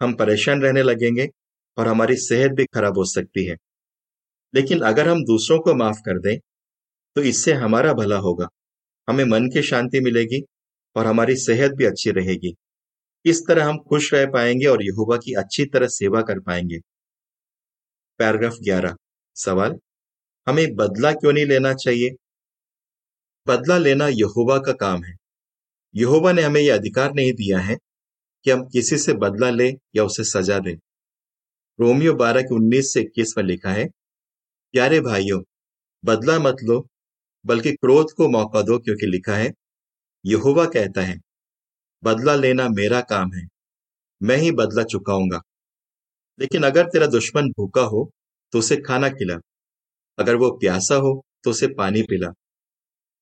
हम 0.00 0.14
परेशान 0.14 0.62
रहने 0.62 0.82
लगेंगे 0.82 1.28
और 1.78 1.88
हमारी 1.88 2.16
सेहत 2.16 2.52
भी 2.52 2.64
खराब 2.66 2.98
हो 2.98 3.04
सकती 3.04 3.44
है। 3.46 3.56
लेकिन 4.54 4.80
अगर 4.82 5.08
हम 5.08 5.24
दूसरों 5.24 5.58
को 5.60 5.74
माफ़ 5.74 6.00
कर 6.00 6.18
दें 6.20 6.36
तो 7.16 7.22
इससे 7.22 7.52
हमारा 7.54 7.92
भला 7.92 8.16
होगा। 8.18 8.48
हमें 9.08 9.24
मन 9.24 9.46
की 9.46 9.62
शांति 9.62 10.00
मिलेगी 10.00 10.42
और 10.96 11.06
हमारी 11.06 11.36
सेहत 11.36 11.72
भी 11.72 11.84
अच्छी 11.84 12.10
रहेगी। 12.10 12.54
इस 13.24 13.42
तरह 13.48 13.66
हम 13.66 13.78
खुश 13.78 14.12
रह 14.14 14.26
पाएँगे 14.26 14.66
और 14.66 14.84
यहोवा 14.84 15.16
की 15.16 15.34
अच्छी 15.34 15.64
तरह 15.64 15.88
सेवा 15.88 16.22
कर 16.22 16.40
पाएँगे। 16.40 16.78
पैराग्राफ 18.18 18.54
11 18.62 18.96
सवाल, 19.34 19.78
हमें 20.48 20.74
बदला 20.74 21.12
क्यों 21.12 21.32
नहीं 21.32 21.46
लेना 21.46 21.74
चाहिए? 21.74 22.10
बदला 23.46 23.78
लेना 23.78 24.08
यहोवा 24.08 24.58
का 24.58 24.72
काम 24.72 25.04
है। 25.04 25.16
यहोवा 25.94 26.32
ने 26.32 26.42
हमें 26.42 26.60
यह 26.60 26.74
अधिकार 26.74 27.12
नहीं 27.14 27.32
दिया 27.32 27.58
है 27.58 27.76
कि 28.44 28.50
हम 28.50 28.68
किसी 28.68 28.98
से 28.98 29.12
बदला 29.12 29.50
लें 29.50 29.74
या 29.96 30.04
उसे 30.04 30.24
सजा 30.24 30.58
दें। 30.58 30.76
रोमियो 31.80 32.14
बारह 32.14 32.42
के 32.42 32.54
उन्नीस 32.54 32.92
से 32.92 33.00
इक्कीस 33.00 33.34
में 33.38 33.44
लिखा 33.44 33.70
है, 33.70 33.88
प्यारे 34.72 35.00
भाइयों, 35.00 35.42
बदला 36.04 36.38
मत 36.38 36.56
लो, 36.62 36.86
बल्कि 37.46 37.72
क्रोध 37.72 38.12
को 38.12 38.28
मौका 38.28 38.62
दो, 38.62 38.78
क्योंकि 38.78 39.06
लिखा 39.06 39.36
है, 39.36 39.52
यहोवा 40.26 40.64
कहता 40.64 41.00
है, 41.00 41.20
बदला 42.04 42.34
लेना 42.34 42.68
मेरा 42.68 43.00
काम 43.00 43.32
है, 43.34 43.46
मैं 44.22 44.36
ही 44.36 44.50
बदला 44.50 44.82
चुकाऊँगा। 44.82 45.42
लेकिन 46.40 46.62
अगर 46.62 46.86
तेरा 46.86 47.06
दुश्मन 47.06 47.48
भूखा 47.48 47.80
हो 47.80 48.10
तो 48.52 48.58
उसे 48.58 48.76
खाना 48.76 49.08
खिला। 49.08 49.38
अगर 50.18 50.34
वो 50.34 50.50
प्यासा 50.50 50.94
हो 50.94 51.22
तो 51.44 51.50
उसे 51.50 51.66
पानी 51.66 52.02
पिला। 52.02 52.28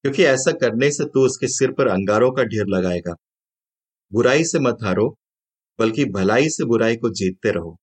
क्योंकि 0.02 0.24
ऐसा 0.24 0.52
करने 0.52 0.90
से 0.90 1.04
तू 1.04 1.26
उसके 1.26 1.48
सिर 1.48 1.72
पर 1.72 1.88
अंगारों 1.88 2.32
का 2.32 2.42
ढेर 2.42 2.66
लगाएगा। 2.66 3.14
बुराई 4.12 4.44
से 4.44 4.58
मत 4.58 4.76
हारो, 4.82 5.16
बल्कि 5.78 6.04
भलाई 6.04 6.48
से 6.48 6.64
बुराई 6.64 6.96
को 6.96 7.10
जीतते 7.10 7.50
रहो। 7.50 7.76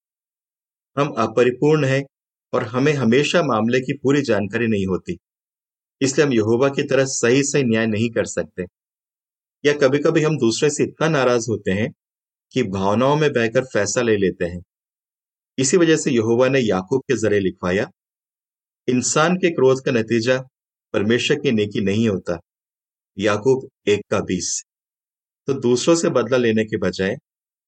हम 0.97 1.07
अपरिपूर्ण 1.07 1.85
हैं 1.85 2.03
और 2.53 2.63
हमें 2.63 2.93
हमेशा 2.93 3.43
मामले 3.43 3.79
की 3.79 3.93
पूरी 3.93 4.21
जानकारी 4.21 4.67
नहीं 4.67 4.85
होती। 4.85 5.17
इसलिए 6.01 6.27
हम 6.27 6.33
यहोवा 6.33 6.69
की 6.69 6.83
तरह 6.83 7.05
सही 7.05 7.43
सही 7.43 7.63
न्याय 7.63 7.85
नहीं 7.85 8.09
कर 8.09 8.25
सकते। 8.25 8.63
या 9.65 9.73
कभी 9.73 9.99
कभी 9.99 10.21
हम 10.21 10.37
दूसरे 10.37 10.69
से 10.69 10.83
इतना 10.83 11.07
नाराज़ 11.09 11.45
होते 11.49 11.71
हैं 11.71 11.91
कि 12.53 12.63
भावनाओं 12.63 13.15
में 13.15 13.33
बहकर 13.33 13.65
फैसला 13.65 14.03
ले 14.03 14.17
लेते 14.17 14.45
हैं। 14.45 14.61
इसी 15.57 15.77
वजह 15.77 15.97
से 15.97 16.11
यहोवा 16.11 16.47
ने 16.49 16.59
याकूब 16.59 17.01
के 17.01 17.15
ज़रिए 17.17 17.39
लिखवाया, 17.39 17.89
इंसान 18.87 19.35
के 19.35 19.49
क्रोध 19.49 19.83
का 19.85 19.91
नतीजा 19.91 20.37
परमेश्वर 20.93 21.39
की 21.39 21.51
नेकी 21.51 21.81
नहीं 21.81 22.07
होता, 22.09 22.39
याकूब 23.17 23.67
एक 23.87 24.01
का 24.11 24.19
बीस। 24.19 24.63
तो 25.47 25.53
दूसरों 25.53 25.95
से 25.95 26.09
बदला 26.09 26.37
लेने 26.37 26.63
के 26.65 26.77
बजाय 26.77 27.15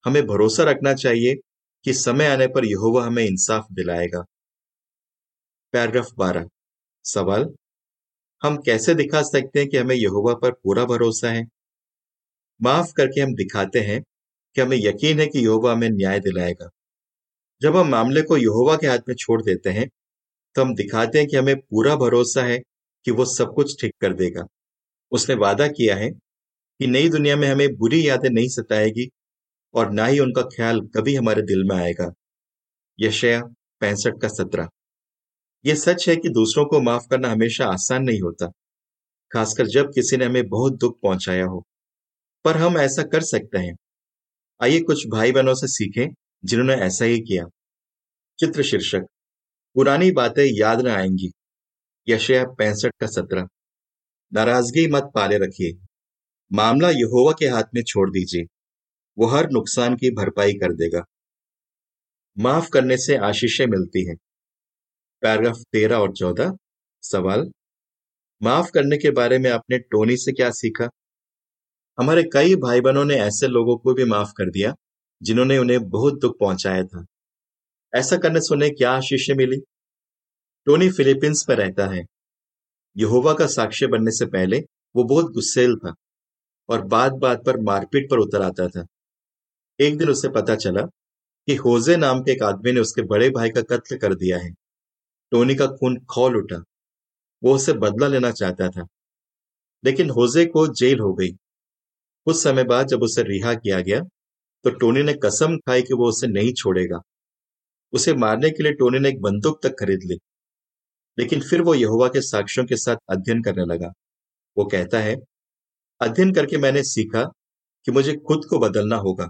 हमें 0.06 0.26
भरोसा 0.28 0.64
रखना 0.64 0.94
चाहिए 0.94 1.36
कि 1.86 1.94
समय 1.94 2.28
आने 2.28 2.48
पर 2.48 2.66
यहोवा 2.66 3.06
हमें 3.06 3.24
इंसाफ 3.26 3.66
दिलाएगा। 3.72 4.24
पैराग्राफ 5.74 6.10
बारह। 6.18 6.48
सवाल, 7.06 7.46
हम 8.42 8.58
कैसे 8.58 8.96
दिखा 8.96 9.22
सकते 9.22 9.60
हैं 9.60 9.68
कि 9.70 9.78
हमें 9.78 9.96
यहोवा 9.96 10.34
पर 10.34 10.52
पूरा 10.54 10.86
भरोसा 10.86 11.32
है? 11.32 11.44
माफ़ 12.60 12.92
करके 12.98 13.22
हम 13.22 13.34
दिखाते 13.36 13.80
हैं 13.80 14.02
कि 14.56 14.62
हमें 14.62 14.78
यकीन 14.78 15.20
है 15.20 15.28
कि 15.28 15.40
यहोवा 15.40 15.72
हमें 15.74 15.90
न्याय 15.90 16.20
दिलाएगा। 16.20 16.70
जब 17.62 17.76
हम 17.78 17.88
मामले 17.88 18.22
को 18.22 18.38
यहोवा 18.38 18.76
के 18.76 18.88
हाथ 18.88 19.00
में 19.10 19.16
छोड़ 19.16 19.42
देते 19.42 19.70
हैं 19.70 19.88
तो 20.56 20.62
हम 20.62 20.74
दिखाते 20.76 21.20
हैं 21.20 21.28
कि 21.28 21.38
हमें 21.38 21.56
पूरा 21.58 21.96
भरोसा 21.96 22.44
है 22.44 22.58
कि 23.06 23.12
वो 23.12 23.26
सब 23.28 23.54
कुछ 23.56 23.82
ठीक 23.82 23.94
कर 24.02 24.14
देगा। 24.14 24.46
उसने 25.12 25.36
वादा 25.38 25.68
किया 25.70 25.96
है 25.96 26.10
कि 26.10 26.88
नई 26.88 27.10
दुनिया 27.10 27.36
में 27.36 27.48
हमें 27.50 27.76
बुरी 27.78 28.08
यादें 28.10 28.30
नहीं 28.30 28.48
सताएगी 28.50 29.10
और 29.74 29.92
ना 29.92 30.06
ही 30.06 30.20
उनका 30.20 30.42
ख्याल 30.48 30.82
कभी 30.96 31.16
हमारे 31.16 31.42
दिल 31.44 31.64
में 31.64 31.76
आएगा। 31.78 32.12
यशया 33.00 33.42
पैंसठ 33.82 34.22
का 34.22 34.28
सत्रह। 34.30 34.70
यह 35.66 35.76
सच 35.76 36.08
है 36.10 36.16
कि 36.16 36.30
दूसरों 36.32 36.66
को 36.66 36.82
माफ़ 36.82 37.08
करना 37.12 37.30
हमेशा 37.30 37.66
आसान 37.68 38.04
नहीं 38.04 38.22
होता, 38.22 38.48
खासकर 39.32 39.68
जब 39.68 39.92
किसी 39.96 40.18
ने 40.18 40.26
हमें 40.26 40.48
बहुत 40.50 40.78
दुख 40.80 41.00
पहुँचाया 41.04 41.46
हो। 41.46 41.64
पर 42.46 42.58
हम 42.58 42.78
ऐसा 42.80 43.04
कर 43.04 43.22
सकते 43.26 43.58
हैं। 43.58 43.76
आइए 44.62 44.80
कुछ 44.82 45.08
भाई 45.08 45.32
बहनों 45.32 45.54
से 45.56 45.68
सीखें 45.70 46.08
जिन्होंने 46.46 46.74
ऐसा 46.74 47.06
ही 47.06 47.20
किया। 47.20 47.44
चित्र 48.40 48.64
शीर्षक 48.64 49.02
पुरानी 49.76 50.12
बातें 50.12 50.60
याद 50.60 50.82
न 50.82 50.88
आएँगी। 50.88 51.32
यशया 52.10 52.44
पैंसठ 52.44 52.92
का 53.00 53.08
सत्रह। 53.08 53.48
नाराज़गी 54.34 54.88
मत 54.88 55.04
पाले 55.16 55.38
रखिए। 55.38 55.86
मामला 56.54 56.90
यहोवा 56.90 57.34
के 57.40 57.46
हाथ 57.46 57.64
में 57.76 57.84
छोड़ 57.84 58.10
दीजिए। 58.10 58.44
वो 59.18 59.26
हर 59.26 59.50
नुकसान 59.52 59.96
की 59.96 60.12
भरपाई 60.12 60.54
कर 60.54 60.74
देगा। 60.74 61.06
माफ़ 62.40 62.70
करने 62.70 62.98
से 62.98 63.18
आशीषें 63.18 63.68
मिलती 63.68 64.08
हैं। 64.08 64.16
पैराग्राफ 65.22 65.58
तेरह 65.72 65.96
और 65.96 66.14
चौदह। 66.14 66.52
सवाल, 67.02 67.52
माफ़ 68.44 68.72
करने 68.72 68.98
के 68.98 69.12
बारे 69.12 69.40
में 69.40 69.50
आपने 69.50 69.80
टोनी 69.80 70.18
से 70.18 70.32
क्या 70.32 70.50
सीखा? 70.52 70.90
हमारे 72.00 72.24
कई 72.24 72.56
भाई 72.56 72.82
बहनों 72.82 73.06
ने 73.06 73.16
ऐसे 73.16 73.48
लोगों 73.48 73.78
को 73.78 73.94
भी 73.94 74.06
माफ़ 74.06 74.30
कर 74.38 74.50
दिया। 74.50 74.74
जिन्होंने 75.22 75.58
उन्हें 75.58 75.90
बहुत 75.90 76.20
दुख 76.20 76.40
पहुँचाया 76.40 76.84
था। 76.84 77.06
ऐसा 77.96 78.18
करने 78.18 78.40
से 78.40 78.56
उन्हें 78.56 78.76
क्या 78.76 78.92
आशीषें 78.92 79.36
मिली? 79.36 79.58
टोनी 80.66 80.90
फिलीपींस 80.90 81.46
में 81.50 81.56
रहता 81.56 81.88
है। 81.88 82.06
यहोवा 82.98 83.34
का 83.34 83.48
साक्ष्य 83.48 83.88
बनने 83.88 84.12
से 84.12 84.26
पहले 84.26 84.60
वो 84.96 85.04
बहुत 85.04 85.32
गुस्सेल 85.32 85.76
था 85.76 85.96
और 86.70 86.82
बात 86.82 87.12
बात 87.12 87.46
पर 87.46 87.58
मारपीट 87.60 88.10
पर 88.10 88.18
उतर 88.18 88.42
आता 88.42 88.68
था। 88.68 88.86
एक 89.80 89.98
दिन 89.98 90.10
उसे 90.10 90.30
पता 90.30 90.56
चला 90.56 90.82
कि 91.48 91.56
होजे 91.56 91.96
नाम 91.96 92.22
के 92.22 92.32
एक 92.32 92.44
आदमी 92.44 92.72
ने 92.72 92.80
उसके 92.80 93.02
बड़े 93.02 93.30
भाई 93.30 93.50
का 93.50 93.62
कत्ल 93.62 93.98
कर 93.98 94.16
दिया 94.16 94.40
है। 94.40 94.52
टोनी 95.32 95.56
का 95.56 95.68
खून 95.68 96.00
खोल 96.00 96.38
उठा। 96.38 96.64
वो 97.44 97.56
उसे 97.56 97.74
बदला 97.74 98.08
लेना 98.08 98.32
चाहता 98.32 98.70
था। 98.70 98.88
लेकिन 99.86 100.10
होजे 100.10 100.46
को 100.46 100.68
जेल 100.68 101.00
हो 101.00 101.14
गई। 101.14 101.32
कुछ 102.26 102.44
समय 102.44 102.64
बाद 102.64 102.88
जब 102.88 103.04
उसे 103.04 103.24
रिहा 103.24 103.54
किया 103.54 103.82
गया 103.82 104.02
तो 104.64 104.70
टोनी 104.70 105.04
ने 105.04 105.14
कसम 105.14 105.58
खाई 105.58 105.82
कि 105.82 105.94
वो 105.94 106.10
उसे 106.10 106.28
नहीं 106.28 106.54
छोड़ेगा। 106.54 107.00
उसे 107.94 108.14
मारने 108.14 108.50
के 108.50 108.64
लिए 108.64 108.74
टोनी 108.74 109.00
ने 109.00 109.10
एक 109.10 109.22
बंदूक 109.22 109.60
तक 109.64 109.76
खरीद 109.80 110.00
ली। 110.06 110.20
लेकिन 111.20 111.42
फिर 111.42 111.62
वो 111.62 111.76
यहुआ 111.76 112.08
के 112.08 112.22
साक्ष्यों 112.22 112.66
के 112.66 112.78
साथ 112.78 112.96
अध्ययन 113.10 113.44
करने 113.44 113.66
लगा। 113.66 113.92
वो 114.58 114.66
कहता 114.66 115.00
है, 115.00 115.16
अध्ययन 116.02 116.34
करके 116.34 116.58
मैंने 116.58 116.84
सीखा 116.84 117.24
कि 117.86 117.92
मुझे 117.92 118.14
खुद 118.14 118.42
को 118.50 118.60
बदलना 118.60 118.96
होगा। 118.96 119.30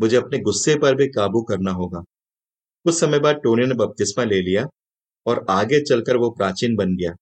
मुझे 0.00 0.16
अपने 0.16 0.38
गुस्से 0.38 0.74
पर 0.78 0.94
भी 0.94 1.06
काबू 1.06 1.42
करना 1.42 1.70
होगा। 1.70 2.00
कुछ 2.84 2.94
समय 2.94 3.18
बाद 3.18 3.36
टोनी 3.36 3.66
ने 3.66 3.74
बपतिस्मा 3.74 4.24
ले 4.24 4.42
लिया 4.42 4.66
और 5.26 5.46
आगे 5.50 5.80
चलकर 5.80 6.16
वो 6.16 6.30
प्राचीन 6.30 6.76
बन 6.76 6.96
गया। 6.96 7.12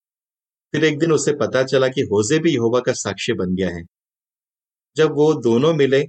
फिर 0.72 0.84
एक 0.84 0.98
दिन 0.98 1.12
उसे 1.12 1.32
पता 1.32 1.62
चला 1.62 1.88
कि 1.88 2.00
होजे 2.00 2.38
भी 2.38 2.54
यहोवा 2.54 2.80
का 2.80 2.92
साक्ष्य 2.92 3.32
बन 3.32 3.54
गया 3.54 3.70
है। 3.70 3.82
जब 4.96 5.10
वो 5.10 5.34
दोनों 5.34 5.74
मिले 5.74 6.04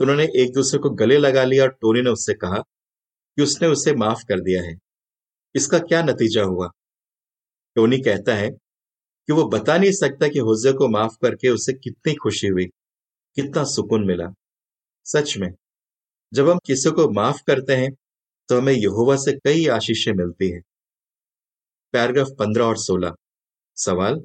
तो 0.00 0.04
उन्होंने 0.04 0.24
एक 0.36 0.52
दूसरे 0.54 0.78
को 0.78 0.90
गले 0.92 1.16
लगा 1.18 1.42
लिया 1.44 1.64
और 1.64 1.70
टोनी 1.72 2.00
ने 2.02 2.10
उससे 2.10 2.34
कहा 2.34 2.58
कि 2.58 3.42
उसने 3.42 3.68
उसे 3.68 3.94
माफ़ 3.96 4.24
कर 4.28 4.40
दिया 4.40 4.62
है। 4.62 4.74
इसका 5.54 5.78
क्या 5.80 6.02
नतीजा 6.02 6.42
हुआ? 6.44 6.68
टोनी 7.76 7.98
कहता 7.98 8.34
है 8.34 8.50
कि 8.50 9.32
वो 9.32 9.44
बता 9.48 9.76
नहीं 9.78 9.92
सकता 9.92 10.28
कि 10.28 10.38
होजे 10.40 10.72
को 10.72 10.88
माफ़ 10.88 11.16
करके 11.22 11.50
उसे 11.50 11.72
कितनी 11.74 12.14
खुशी 12.14 12.48
हुई, 12.48 12.66
कितना 13.36 13.64
सुकून 13.66 14.06
मिला। 14.06 14.32
सच 15.06 15.36
में, 15.38 15.50
जब 16.32 16.50
हम 16.50 16.58
किसी 16.66 16.90
को 16.90 17.10
माफ़ 17.12 17.42
करते 17.46 17.76
हैं 17.76 17.92
तो 18.48 18.58
हमें 18.58 18.72
यहोवा 18.72 19.16
से 19.16 19.32
कई 19.38 19.66
आशीषें 19.68 20.12
मिलती 20.12 20.50
हैं। 20.50 20.62
पैराग्राफ 21.94 22.28
पंद्रह 22.38 22.64
और 22.64 22.76
सोलह। 22.78 23.14
सवाल, 23.76 24.20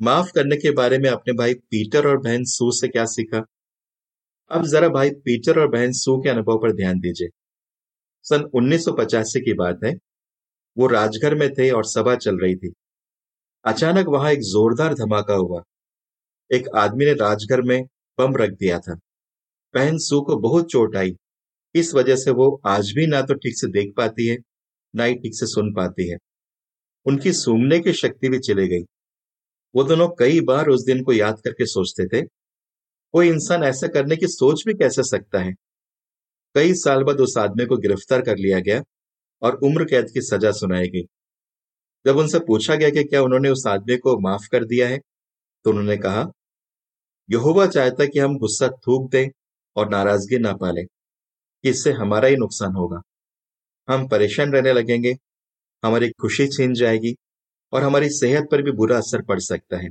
माफ़ 0.00 0.32
करने 0.32 0.56
के 0.56 0.70
बारे 0.72 0.98
में 0.98 1.10
अपने 1.10 1.34
भाई 1.34 1.54
पीटर 1.54 2.08
और 2.08 2.18
बहन 2.18 2.44
सू 2.46 2.70
से 2.72 2.88
क्या 2.88 3.04
सीखा? 3.08 3.44
अब 4.50 4.66
जरा 4.66 4.88
भाई 4.88 5.10
पीटर 5.10 5.58
और 5.60 5.68
बहन 5.68 5.92
सू 5.92 6.16
के 6.18 6.28
अनुभव 6.28 6.58
पर 6.58 6.72
ध्यान 6.72 6.98
दीजिए। 7.00 7.28
सन 8.22 8.42
उन्नीस 8.54 8.84
सौ 8.84 8.92
पचास 8.92 9.32
की 9.36 9.52
बात 9.52 9.80
है। 9.84 9.92
वो 10.76 10.86
राजघर 10.86 11.34
में 11.34 11.52
थे 11.54 11.70
और 11.70 11.84
सभा 11.84 12.14
चल 12.16 12.38
रही 12.38 12.56
थी। 12.56 12.72
अचानक 13.64 14.06
वहाँ 14.08 14.32
एक 14.32 14.40
जोरदार 14.40 14.94
धमाका 14.94 15.34
हुआ। 15.34 15.62
एक 16.50 16.68
आदमी 16.76 17.04
ने 17.04 17.12
राजघर 17.12 17.62
में 17.62 17.82
बम 18.18 18.36
रख 18.36 18.50
दिया 18.50 18.78
था। 18.78 18.94
बहन 19.74 19.98
सू 19.98 20.20
को 20.20 20.36
बहुत 20.36 20.70
चोट 20.70 20.96
आई। 20.96 21.16
इस 21.74 21.94
वजह 21.94 22.16
से 22.16 22.30
वो 22.30 22.60
आज 22.66 22.92
भी 22.92 23.06
ना 23.06 23.22
तो 23.22 23.34
ठीक 23.34 23.58
से 23.58 23.66
देख 23.66 23.92
पाती 23.96 24.26
है, 24.26 24.36
ना 24.94 25.04
ही 25.04 25.14
ठीक 25.14 25.34
से 25.34 25.46
सुन 25.46 25.72
पाती 25.74 26.08
है। 26.08 26.16
उनकी 27.06 27.32
सूंघने 27.32 27.78
की 27.80 27.92
शक्ति 27.92 28.28
भी 28.28 28.38
चली 28.38 28.68
गई। 28.68 28.82
वो 29.74 29.84
दोनों 29.84 30.08
कई 30.08 30.40
बार 30.40 30.68
उस 30.68 30.84
दिन 30.84 31.02
को 31.02 31.12
याद 31.12 31.40
करके 31.44 31.66
सोचते 31.66 32.06
थे 32.06 32.26
कोई 33.14 33.28
इंसान 33.28 33.64
ऐसा 33.64 33.86
करने 33.86 34.16
की 34.16 34.26
सोच 34.26 34.62
भी 34.66 34.72
कैसे 34.74 35.02
सकता 35.02 35.40
है? 35.40 35.52
कई 36.54 36.72
साल 36.74 37.02
बाद 37.04 37.20
उस 37.20 37.36
आदमी 37.38 37.66
को 37.66 37.76
गिरफ़्तार 37.76 38.20
कर 38.20 38.36
लिया 38.36 38.58
गया 38.60 38.82
और 39.42 39.58
उम्र 39.64 39.84
कैद 39.84 40.10
की 40.14 40.20
सजा 40.22 40.50
सुनाई 40.52 40.88
गई। 40.88 41.02
जब 42.04 42.16
उनसे 42.16 42.38
पूछा 42.38 42.74
गया 42.74 42.90
कि 42.90 43.04
क्या 43.04 43.22
उन्होंने 43.22 43.50
उस 43.50 43.66
आदमी 43.66 43.96
को 43.96 44.18
माफ़ 44.20 44.48
कर 44.52 44.64
दिया 44.64 44.88
है 44.88 44.98
तो 45.64 45.70
उन्होंने 45.70 45.96
कहा, 45.96 46.26
यहोवा 47.28 47.66
चाहता 47.66 48.06
कि 48.06 48.18
हम 48.18 48.36
गुस्सा 48.38 48.68
थूक 48.78 49.10
दें 49.10 49.28
और 49.76 49.88
नाराज़गी 49.90 50.38
ना 50.38 50.52
पाले 50.56 50.84
इससे 51.64 51.92
हमारा 51.92 52.28
ही 52.28 52.36
नुकसान 52.36 52.74
होगा। 52.76 53.00
हम 53.88 54.06
परेशान 54.08 54.52
रहने 54.52 54.72
लगेंगे, 54.72 55.16
हमारी 55.82 56.10
खुशी 56.20 56.46
छीन 56.48 56.74
जाएगी 56.74 57.14
और 57.72 57.82
हमारी 57.82 58.08
सेहत 58.12 58.48
पर 58.52 58.62
भी 58.62 58.72
बुरा 58.74 58.98
असर 58.98 59.22
पड़ 59.22 59.40
सकता 59.42 59.76
है। 59.76 59.90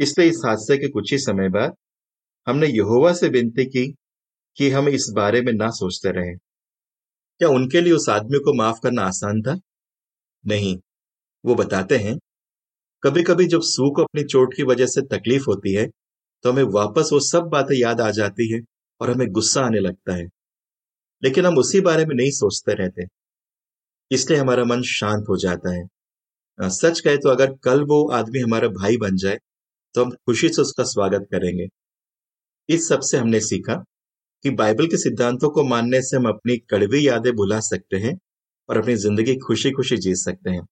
इसलिए 0.00 0.28
इस 0.28 0.42
हादसे 0.46 0.76
के 0.78 0.88
कुछ 0.88 1.12
ही 1.12 1.18
समय 1.20 1.48
बाद 1.50 1.74
हमने 2.48 2.66
यहोवा 2.68 3.12
से 3.12 3.28
विनती 3.28 3.64
की 3.66 3.86
कि 4.56 4.70
हम 4.70 4.88
इस 4.88 5.08
बारे 5.16 5.40
में 5.42 5.52
ना 5.52 5.68
सोचते 5.70 6.10
रहें। 6.12 6.36
क्या 7.40 7.48
उनके 7.48 7.80
लिए 7.80 7.92
उस 7.92 8.08
आदमी 8.08 8.38
को 8.38 8.54
माफ़ 8.54 8.78
करना 8.82 9.02
आसान 9.02 9.42
था? 9.42 9.58
नहीं। 10.44 10.76
वो 11.44 11.54
बताते 11.54 11.96
हैं 11.98 12.18
कभी 13.02 13.22
कभी 13.22 13.46
जब 13.46 13.60
सू 13.64 13.90
को 13.90 14.02
अपनी 14.02 14.24
चोट 14.24 14.54
की 14.54 14.62
वजह 14.62 14.86
से 14.86 15.02
तकलीफ़ 15.08 15.44
होती 15.48 15.74
है 15.74 15.86
तो 16.44 16.52
हमें 16.52 16.64
वापस 16.74 17.10
वो 17.12 17.20
सब 17.20 17.48
बातें 17.52 17.76
याद 17.76 18.00
आ 18.00 18.10
जाती 18.12 18.52
है 18.52 18.60
और 19.00 19.10
हमें 19.10 19.28
गुस्सा 19.32 19.62
आने 19.62 19.80
लगता 19.80 20.16
है। 20.16 20.24
लेकिन 21.22 21.46
हम 21.46 21.58
उसी 21.58 21.80
बारे 21.82 22.06
में 22.06 22.14
नहीं 22.16 22.30
सोचते 22.32 22.74
रहते। 22.74 23.06
इसलिए 24.10 24.38
हमारा 24.38 24.64
मन 24.64 24.82
शांत 24.88 25.24
हो 25.28 25.36
जाता 25.36 25.74
है। 25.74 25.86
सच 26.58 27.00
कहे 27.00 27.16
तो 27.16 27.28
अगर 27.28 27.54
कल 27.64 27.82
वो 27.84 28.04
आदमी 28.12 28.40
हमारा 28.40 28.68
भाई 28.74 28.96
बन 28.96 29.16
जाए 29.16 29.38
तो 29.94 30.04
हम 30.04 30.10
खुशी 30.26 30.48
से 30.48 30.62
उसका 30.62 30.84
स्वागत 30.86 31.26
करेंगे। 31.32 31.66
इस 32.68 32.88
सबसे 32.88 33.18
हमने 33.18 33.40
सीखा 33.40 33.74
कि 34.44 34.50
बाइबल 34.50 34.86
के 34.86 34.96
सिद्धांतों 34.96 35.50
को 35.50 35.62
मानने 35.64 36.00
से 36.02 36.16
हम 36.16 36.28
अपनी 36.28 36.56
कड़वी 36.70 37.06
यादें 37.08 37.32
भुला 37.32 37.60
सकते 37.60 37.96
हैं 37.96 38.14
और 38.68 38.78
अपनी 38.78 38.94
ज़िंदगी 38.96 39.36
खुशी 39.36 39.70
खुशी 39.70 39.96
जी 39.96 40.14
सकते 40.14 40.50
हैं। 40.50 40.62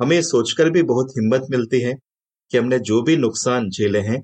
हमें 0.00 0.20
सोचकर 0.22 0.70
भी 0.70 0.82
बहुत 0.82 1.10
हिम्मत 1.10 1.46
मिलती 1.50 1.80
है 1.80 1.94
कि 2.50 2.58
हमने 2.58 2.78
जो 2.78 3.02
भी 3.02 3.16
नुकसान 3.16 3.68
झेले 3.70 4.00
हैं 4.00 4.20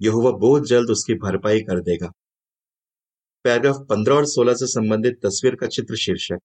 यह 0.00 0.12
वह 0.14 0.32
बहुत 0.32 0.68
जल्द 0.68 0.90
उसकी 0.90 1.14
भरपाई 1.14 1.60
कर 1.60 1.80
देगा। 1.80 2.10
पैराग्राफ 3.44 3.76
पंद्रह 3.90 4.14
और 4.14 4.26
सोलह 4.26 4.54
से 4.54 4.66
संबंधित 4.66 5.18
तस्वीर 5.24 5.54
का 5.54 5.66
चित्र 5.66 5.96
शीर्षक। 5.96 6.38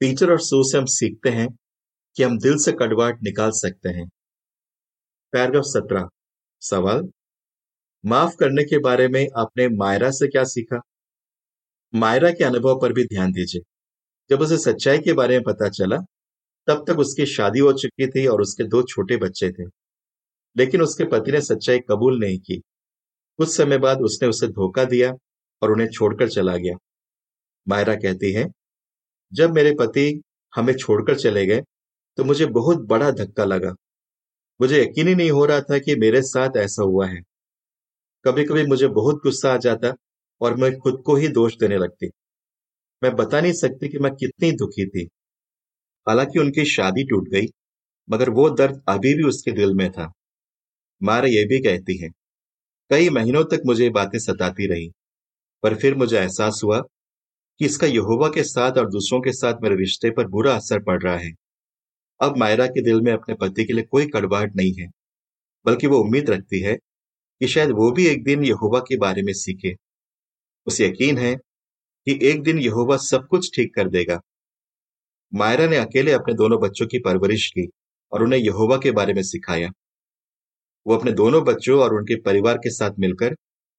पीटर 0.00 0.30
और 0.30 0.40
सू 0.40 0.62
से 0.62 0.78
हम 0.78 0.84
सीखते 0.88 1.30
हैं 1.30 1.48
कि 2.16 2.22
हम 2.22 2.38
दिल 2.38 2.56
से 2.56 2.72
कड़वाट 2.72 3.22
निकाल 3.22 3.50
सकते 3.50 3.88
हैं। 3.88 4.08
पैराग्राफ 5.32 5.64
सत्रह, 5.64 6.08
सवाल 6.62 7.08
माफ़ 8.06 8.36
करने 8.36 8.64
के 8.64 8.78
बारे 8.78 9.08
में 9.08 9.26
आपने 9.36 9.68
मायरा 9.68 10.10
से 10.10 10.28
क्या 10.28 10.44
सीखा? 10.44 10.80
मायरा 11.94 12.30
के 12.30 12.44
अनुभव 12.44 12.80
पर 12.80 12.92
भी 12.92 13.04
ध्यान 13.04 13.32
दीजिए। 13.32 13.62
जब 14.30 14.40
उसे 14.40 14.58
सच्चाई 14.58 14.98
के 14.98 15.12
बारे 15.12 15.34
में 15.34 15.44
पता 15.44 15.68
चला, 15.68 15.96
तब 16.66 16.84
तक 16.88 16.98
उसकी 16.98 17.26
शादी 17.26 17.58
हो 17.58 17.72
चुकी 17.72 18.06
थी 18.06 18.26
और 18.26 18.40
उसके 18.40 18.64
दो 18.64 18.82
छोटे 18.82 19.16
बच्चे 19.16 19.50
थे। 19.50 19.64
लेकिन 20.56 20.82
उसके 20.82 21.04
पति 21.04 21.32
ने 21.32 21.40
सच्चाई 21.40 21.78
कबूल 21.78 22.18
नहीं 22.20 22.38
की। 22.38 22.56
कुछ 23.38 23.56
समय 23.56 23.78
बाद 23.78 23.98
उसने 23.98 24.28
उसे 24.28 24.48
धोखा 24.48 24.84
दिया 24.84 25.12
और 25.62 25.72
उन्हें 25.72 25.88
छोड़कर 25.88 26.28
चला 26.28 26.56
गया। 26.56 26.74
मायरा 27.68 27.94
कहती 27.94 28.32
है, 28.32 28.46
जब 29.32 29.50
मेरे 29.50 29.74
पति 29.80 30.22
हमें 30.56 30.74
छोड़कर 30.74 31.16
चले 31.18 31.46
गए 31.46 31.62
तो 32.18 32.24
मुझे 32.24 32.46
बहुत 32.46 32.78
बड़ा 32.78 33.10
धक्का 33.10 33.44
लगा। 33.44 33.74
मुझे 34.60 34.82
यकीन 34.82 35.08
ही 35.08 35.14
नहीं 35.14 35.30
हो 35.30 35.44
रहा 35.44 35.60
था 35.60 35.78
कि 35.78 35.96
मेरे 35.96 36.22
साथ 36.22 36.56
ऐसा 36.56 36.82
हुआ 36.82 37.06
है। 37.06 37.27
कभी 38.24 38.44
कभी 38.44 38.66
मुझे 38.66 38.88
बहुत 38.88 39.16
गुस्सा 39.16 39.52
आ 39.52 39.56
जाता 39.56 39.92
और 40.40 40.56
मैं 40.56 40.70
खुद 40.78 41.02
को 41.06 41.14
ही 41.16 41.28
दोष 41.28 41.56
देने 41.56 41.76
लगती। 41.78 42.10
मैं 43.02 43.14
बता 43.16 43.40
नहीं 43.40 43.52
सकती 43.52 43.88
कि 43.88 43.98
मैं 43.98 44.12
कितनी 44.14 44.50
दुखी 44.52 44.86
थी। 44.86 45.04
हालाँकि 46.06 46.38
उनकी 46.38 46.64
शादी 46.64 47.04
टूट 47.04 47.28
गई, 47.28 47.46
मगर 48.08 48.30
वो 48.30 48.48
दर्द 48.50 48.82
अभी 48.88 49.14
भी 49.14 49.22
उसके 49.22 49.52
दिल 49.52 49.74
में 49.74 49.90
था। 49.92 50.12
मारा 51.00 51.28
ये 51.28 51.44
भी 51.44 51.58
कहती 51.60 51.96
है, 51.96 52.08
कई 52.90 53.08
महीनों 53.10 53.44
तक 53.44 53.62
मुझे 53.66 53.88
बातें 53.90 54.18
सताती 54.18 54.66
रही, 54.66 54.90
पर 55.62 55.74
फिर 55.74 55.94
मुझे 55.94 56.18
एहसास 56.18 56.60
हुआ 56.64 56.80
कि 57.60 57.64
इसका 57.64 57.86
यहोवा 57.86 58.28
के 58.28 58.42
साथ 58.44 58.78
और 58.78 58.88
दूसरों 58.90 59.20
के 59.20 59.32
साथ 59.32 59.62
मेरे 59.62 59.76
रिश्ते 59.76 60.10
पर 60.10 60.26
बुरा 60.28 60.54
असर 60.54 60.82
पड़ 60.82 61.02
रहा 61.02 61.16
है। 61.16 61.32
अब 62.20 62.36
मायरा 62.36 62.66
के 62.66 62.82
दिल 62.82 63.00
में 63.00 63.12
अपने 63.12 63.34
पति 63.34 63.64
के 63.64 63.72
लिए 63.72 63.84
कोई 63.84 64.06
कड़वाहट 64.06 64.56
नहीं 64.56 64.74
है, 64.74 64.88
बल्कि 65.66 65.86
वो 65.86 65.98
उम्मीद 65.98 66.30
रखती 66.30 66.60
है 66.60 66.76
कि 67.40 67.48
शायद 67.48 67.70
वो 67.70 67.90
भी 67.92 68.06
एक 68.06 68.24
दिन 68.24 68.44
यहोवा 68.44 68.80
के 68.80 68.96
बारे 68.96 69.22
में 69.22 69.32
सीखे। 69.32 69.76
उसे 70.66 70.86
यकीन 70.86 71.18
है 71.18 71.34
कि 72.06 72.18
एक 72.22 72.42
दिन 72.42 72.58
यहोवा 72.58 72.96
सब 72.96 73.26
कुछ 73.30 73.56
ठीक 73.56 73.74
कर 73.74 73.88
देगा। 73.88 74.20
मायरा 75.34 75.66
ने 75.66 75.76
अकेले 75.76 76.12
अपने 76.12 76.34
दोनों 76.34 76.60
बच्चों 76.60 76.86
की 76.86 76.98
परवरिश 76.98 77.48
की 77.48 77.68
और 78.12 78.22
उन्हें 78.22 78.40
यहोवा 78.40 78.76
के 78.76 78.90
बारे 78.90 79.14
में 79.14 79.22
सिखाया। 79.22 79.70
वो 80.86 80.94
अपने 80.94 81.12
दोनों 81.12 81.44
बच्चों 81.44 81.80
और 81.80 81.94
उनके 81.94 82.20
परिवार 82.20 82.58
के 82.58 82.70
साथ 82.70 82.90
मिलकर 82.98 83.34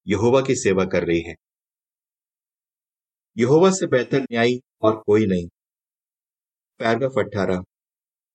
यहोवा 0.07 0.41
की 0.41 0.55
सेवा 0.55 0.85
कर 0.85 1.03
रही 1.03 1.21
है। 1.21 1.35
यहोवा 3.37 3.71
से 3.71 3.87
बेहतर 3.87 4.21
न्यायी 4.21 4.61
और 4.81 5.03
कोई 5.05 5.25
नहीं। 5.25 5.47
पैराग्राफ 6.79 7.11
अठारह। 7.17 7.63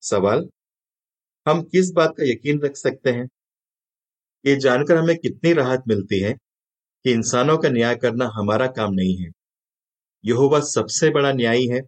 सवाल, 0.02 0.48
हम 1.48 1.62
किस 1.62 1.90
बात 1.90 2.10
का 2.10 2.24
यकीन 2.24 2.60
रख 2.60 2.76
सकते 2.76 3.10
हैं? 3.10 3.28
ये 4.46 4.56
जानकर 4.56 4.96
हमें 4.96 5.16
कितनी 5.16 5.52
राहत 5.52 5.82
मिलती 5.88 6.20
है 6.20 6.32
कि 7.04 7.12
इंसानों 7.12 7.58
का 7.58 7.68
न्याय 7.68 7.96
करना 7.96 8.30
हमारा 8.34 8.66
काम 8.66 8.92
नहीं 8.92 9.16
है। 9.16 9.30
यहोवा 10.24 10.60
सबसे 10.60 11.10
बड़ा 11.10 11.32
न्यायी 11.32 11.66
है 11.66 11.80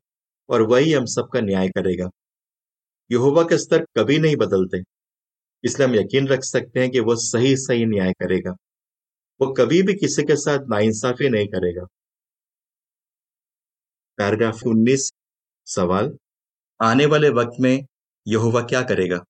और 0.49 0.63
वही 0.63 0.93
हम 0.93 1.05
सबका 1.05 1.41
न्याय 1.41 1.69
करेगा। 1.69 2.11
यहोवा 3.13 3.43
के 3.43 3.59
स्तर 3.59 3.87
कभी 3.97 4.19
नहीं 4.19 4.37
बदलते। 4.37 4.83
इसलिए 5.65 5.89
हम 5.89 5.95
यकीन 5.95 6.29
रख 6.29 6.43
सकते 6.43 6.81
हैं 6.81 6.91
कि 6.91 7.01
वह 7.01 7.15
सही 7.15 7.57
सही 7.57 7.87
न्याय 7.87 8.13
करेगा। 8.13 8.51
वो 9.41 9.53
कभी 9.53 9.83
भी 9.83 9.95
किसी 9.95 10.23
के 10.23 10.37
साथ 10.37 10.59
नाइंसाफी 10.71 11.29
नहीं 11.29 11.47
करेगा। 11.47 11.87
पैराग्राफ 14.17 14.63
उन्नीस, 14.67 15.13
सवाल, 15.67 16.17
आने 16.83 17.07
वाले 17.07 17.29
वक्त 17.29 17.61
में 17.61 17.87
यहोवा 18.27 18.63
क्या 18.63 18.83
करेगा? 18.83 19.25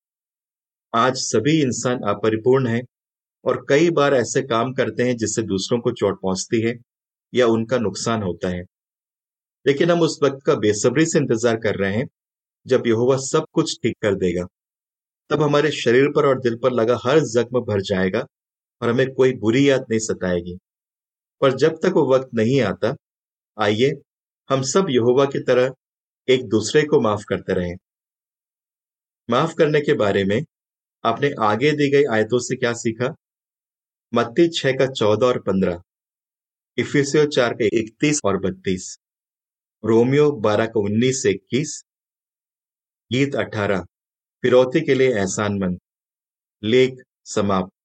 आज 0.95 1.15
सभी 1.15 1.61
इंसान 1.61 1.99
अपरिपूर्ण 1.99 2.67
है। 2.67 2.81
और 3.47 3.65
कई 3.69 3.89
बार 3.89 4.13
ऐसे 4.13 4.41
काम 4.41 4.73
करते 4.73 5.03
हैं 5.03 5.17
जिससे 5.17 5.41
दूसरों 5.41 5.79
को 5.79 5.91
चोट 5.91 6.21
पहुँचती 6.21 6.61
है 6.61 6.75
या 7.33 7.47
उनका 7.47 7.77
नुकसान 7.77 8.23
होता 8.23 8.49
है। 8.49 8.63
लेकिन 9.65 9.91
हम 9.91 10.01
उस 10.01 10.19
वक्त 10.23 10.39
का 10.45 10.55
बेसब्री 10.55 11.05
से 11.05 11.19
इंतज़ार 11.19 11.55
कर 11.55 11.75
रहे 11.75 11.93
हैं, 11.93 12.07
जब 12.65 12.87
यहोवा 12.87 13.17
सब 13.17 13.45
कुछ 13.53 13.77
ठीक 13.83 13.95
कर 14.01 14.15
देगा। 14.15 14.45
तब 15.29 15.41
हमारे 15.41 15.71
शरीर 15.71 16.09
पर 16.09 16.25
और 16.25 16.39
दिल 16.39 16.55
पर 16.55 16.71
लगा 16.71 16.99
हर 17.05 17.19
जख्म 17.19 17.59
भर 17.59 17.81
जाएगा 17.81 18.25
और 18.81 18.89
हमें 18.89 19.13
कोई 19.13 19.33
बुरी 19.33 19.69
याद 19.69 19.81
नहीं 19.81 19.99
सताएगी। 19.99 20.57
पर 21.41 21.53
जब 21.53 21.79
तक 21.83 21.93
वो 21.95 22.15
वक्त 22.15 22.29
नहीं 22.33 22.61
आता, 22.61 22.95
आइए, 23.57 23.93
हम 24.49 24.61
सब 24.61 24.87
यहोवा 24.89 25.25
की 25.25 25.39
तरह 25.39 25.73
एक 26.27 26.47
दूसरे 26.47 26.83
को 26.83 27.01
माफ़ 27.01 27.23
करते 27.29 27.53
रहें। 27.53 27.75
माफ़ 29.29 29.55
करने 29.55 29.81
के 29.81 29.93
बारे 29.93 30.23
में 30.23 30.41
आपने 31.03 31.31
आगे 31.41 31.71
दी 31.71 31.89
गई 31.91 32.03
आयतों 32.11 32.39
से 32.39 32.55
क्या 32.55 32.73
सीखा? 32.73 33.15
मत्ती 34.13 34.47
छह 34.49 34.71
का 34.71 34.87
चौदह 34.87 35.25
और 35.25 35.39
पंद्रह। 35.39 35.81
इफिसियो 36.77 37.25
चार 37.25 37.53
का 37.53 37.65
इकतीस 37.73 38.21
और 38.25 38.37
बत्तीस। 38.37 38.97
रोमियो 39.83 40.31
बारह 40.31 40.65
का 40.65 40.79
उन्नीस 40.79 41.23
से 41.23 41.31
इक्कीस। 41.31 41.83
गीत 43.11 43.35
अठारह। 43.35 43.85
फिरौती 44.43 44.81
के 44.81 44.95
लिए 44.95 45.13
एहसान 45.13 45.59
मंद। 45.59 45.79
लेख 46.63 47.03
समाप्त। 47.25 47.76